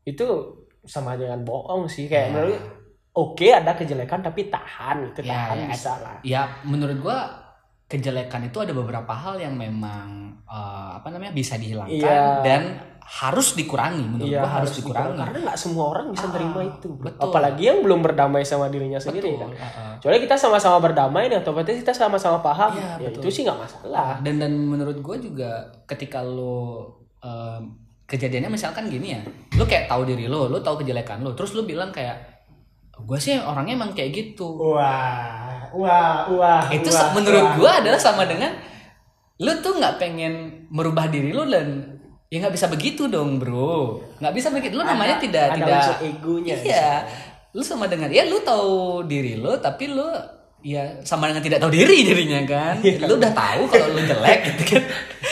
itu 0.05 0.27
sama 0.83 1.15
dengan 1.15 1.41
bohong 1.41 1.87
sih 1.87 2.05
kayak 2.05 2.29
Ya. 2.29 2.31
menurut 2.31 2.61
oke 3.15 3.47
ada 3.47 3.73
kejelekan 3.73 4.21
tapi 4.21 4.47
tahan 4.47 4.97
itu 5.09 5.21
Ya, 5.23 5.33
tahan 5.33 5.57
ya. 5.57 5.69
bisa 5.71 5.93
lah 5.99 6.17
ya 6.21 6.43
menurut 6.63 6.99
gua 6.99 7.19
kejelekan 7.85 8.45
itu 8.45 8.59
ada 8.59 8.73
beberapa 8.73 9.13
hal 9.13 9.39
yang 9.39 9.55
memang 9.55 10.09
eh, 10.45 10.91
apa 10.95 11.09
namanya 11.09 11.33
bisa 11.33 11.55
dihilangkan 11.55 11.95
Iya. 11.95 12.43
dan 12.43 12.63
harus 13.01 13.53
dikurangi 13.53 14.01
menurut 14.03 14.25
Iya 14.27 14.41
gua 14.41 14.51
harus, 14.55 14.73
dikurang. 14.75 15.05
dikurangi. 15.07 15.21
karena 15.23 15.39
nggak 15.45 15.59
semua 15.59 15.85
orang 15.87 16.07
bisa 16.11 16.25
Ah, 16.25 16.33
terima 16.33 16.61
itu 16.63 16.89
bro. 16.91 17.05
betul. 17.07 17.23
apalagi 17.23 17.63
yang 17.63 17.79
belum 17.81 18.01
berdamai 18.01 18.43
sama 18.43 18.67
dirinya 18.69 18.97
sendiri 18.97 19.29
Betul, 19.31 19.41
kan 19.41 19.51
heeh. 19.55 19.94
Soalnya 19.99 20.23
kita 20.23 20.37
sama-sama 20.37 20.79
berdamai 20.81 21.27
nih, 21.27 21.39
otomatis 21.39 21.75
kita 21.75 21.91
sama-sama 21.91 22.39
paham. 22.39 22.73
Iya, 22.73 22.91
ya 22.99 23.09
betul. 23.11 23.21
itu 23.21 23.29
sih 23.31 23.43
nggak 23.43 23.59
masalah. 23.59 24.19
dan 24.21 24.35
dan 24.39 24.53
menurut 24.55 24.99
gue 24.99 25.17
juga 25.23 25.51
ketika 25.85 26.21
lo 26.21 26.87
em, 27.21 27.63
kejadiannya 28.05 28.49
misalkan 28.49 28.85
gini 28.87 29.17
ya 29.17 29.21
lo 29.55 29.65
kayak 29.65 29.89
tahu 29.89 30.05
diri 30.05 30.29
lo 30.29 30.45
lo 30.47 30.61
tahu 30.61 30.85
kejelekan 30.85 31.25
lo 31.25 31.33
terus 31.33 31.57
lo 31.57 31.65
bilang 31.65 31.89
kayak 31.89 32.21
gue 32.95 33.19
sih 33.19 33.41
orangnya 33.41 33.75
emang 33.75 33.91
kayak 33.91 34.13
gitu 34.13 34.45
Wah, 34.61 35.65
wah, 35.73 36.29
wah. 36.29 36.63
itu 36.69 36.93
wah, 36.93 37.11
menurut 37.11 37.41
wah. 37.43 37.55
gue 37.57 37.71
adalah 37.81 37.97
sama 37.97 38.29
dengan 38.29 38.53
lo 39.41 39.51
tuh 39.59 39.81
nggak 39.81 39.97
pengen 39.97 40.35
merubah 40.69 41.09
diri 41.09 41.33
lo 41.33 41.49
dan 41.49 41.97
ya 42.29 42.39
nggak 42.39 42.55
bisa 42.55 42.69
begitu 42.69 43.09
dong 43.09 43.41
bro 43.41 43.99
nggak 44.21 44.35
bisa 44.37 44.53
begitu 44.53 44.77
lo 44.77 44.85
namanya 44.85 45.17
Ada- 45.17 45.25
tidak 45.25 45.45
ada 45.49 45.57
tidak 45.57 45.97
egonya. 46.05 46.55
iya 46.61 46.89
lo 47.55 47.63
sama 47.63 47.87
dengan 47.87 48.11
ya 48.11 48.25
lo 48.25 48.39
tahu 48.41 48.75
diri 49.05 49.35
lo 49.37 49.55
tapi 49.57 49.87
lo 49.89 50.11
ya 50.61 50.81
sama 51.01 51.29
dengan 51.29 51.39
tidak 51.41 51.59
tahu 51.59 51.71
diri 51.71 52.03
jadinya 52.03 52.41
kan 52.43 52.75
Iya. 52.81 53.05
lo 53.05 53.15
udah 53.15 53.33
tahu 53.33 53.63
kalau 53.69 53.87
lo 53.91 54.01
jelek 54.03 54.39
gitu 54.45 54.63
kan 54.75 54.83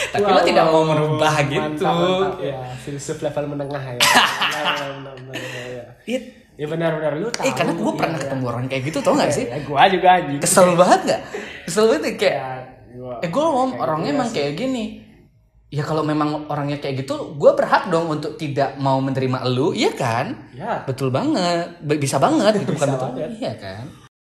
tapi 0.09 0.23
Wah, 0.23 0.31
lo 0.31 0.41
tidak 0.41 0.65
mau 0.65 0.83
merubah 0.83 1.33
gitu 1.43 1.59
Mantap, 1.59 1.89
mantap. 1.91 2.33
Ya, 2.39 2.55
filsuf 2.77 3.17
level 3.19 3.45
menengah 3.47 3.83
ya. 3.83 3.99
Benar, 3.99 5.35
ya. 5.67 5.83
Iya. 6.05 6.19
Ya 6.53 6.65
benar-benar 6.65 7.17
lu 7.17 7.27
tahu. 7.27 7.43
eh 7.43 7.51
karena 7.51 7.73
gue 7.73 7.81
Iya, 7.83 7.97
pernah 7.97 8.13
iya. 8.13 8.23
ketemu 8.23 8.43
orang 8.45 8.65
kayak 8.67 8.83
gitu 8.85 8.97
tau 8.99 9.13
gak 9.15 9.31
sih 9.31 9.43
Ya, 9.43 9.57
gua 9.59 9.89
juga 9.89 10.07
anjing. 10.13 10.37
kesel 10.39 10.67
banget 10.75 10.99
gak 11.07 11.21
kesel 11.65 11.83
banget 11.87 12.03
ya, 12.03 12.13
kayak 12.15 12.37
Ya, 12.37 12.45
gua- 12.93 13.19
eh 13.19 13.27
gue 13.27 13.41
kayak 13.43 13.81
orangnya 13.81 14.05
gitu 14.05 14.15
emang 14.15 14.29
ya 14.29 14.35
kayak 14.37 14.53
gini 14.55 14.83
ya 15.73 15.81
kalau 15.81 16.05
memang 16.05 16.45
orangnya 16.53 16.77
kayak 16.77 17.01
gitu 17.01 17.33
gue 17.33 17.51
berhak 17.57 17.89
dong 17.89 18.05
untuk 18.13 18.37
tidak 18.37 18.77
mau 18.77 19.01
menerima 19.01 19.41
lu 19.49 19.73
iya 19.73 19.89
kan? 19.97 20.53
Ya, 20.53 20.85
betul 20.85 21.09
banget. 21.09 21.81
Bisa 21.97 22.21
banget 22.21 22.61
gitu 22.61 22.71
bukan 22.77 22.89
betul 22.93 23.09
banget. 23.17 23.29
iya 23.41 23.53
kan 23.57 24.02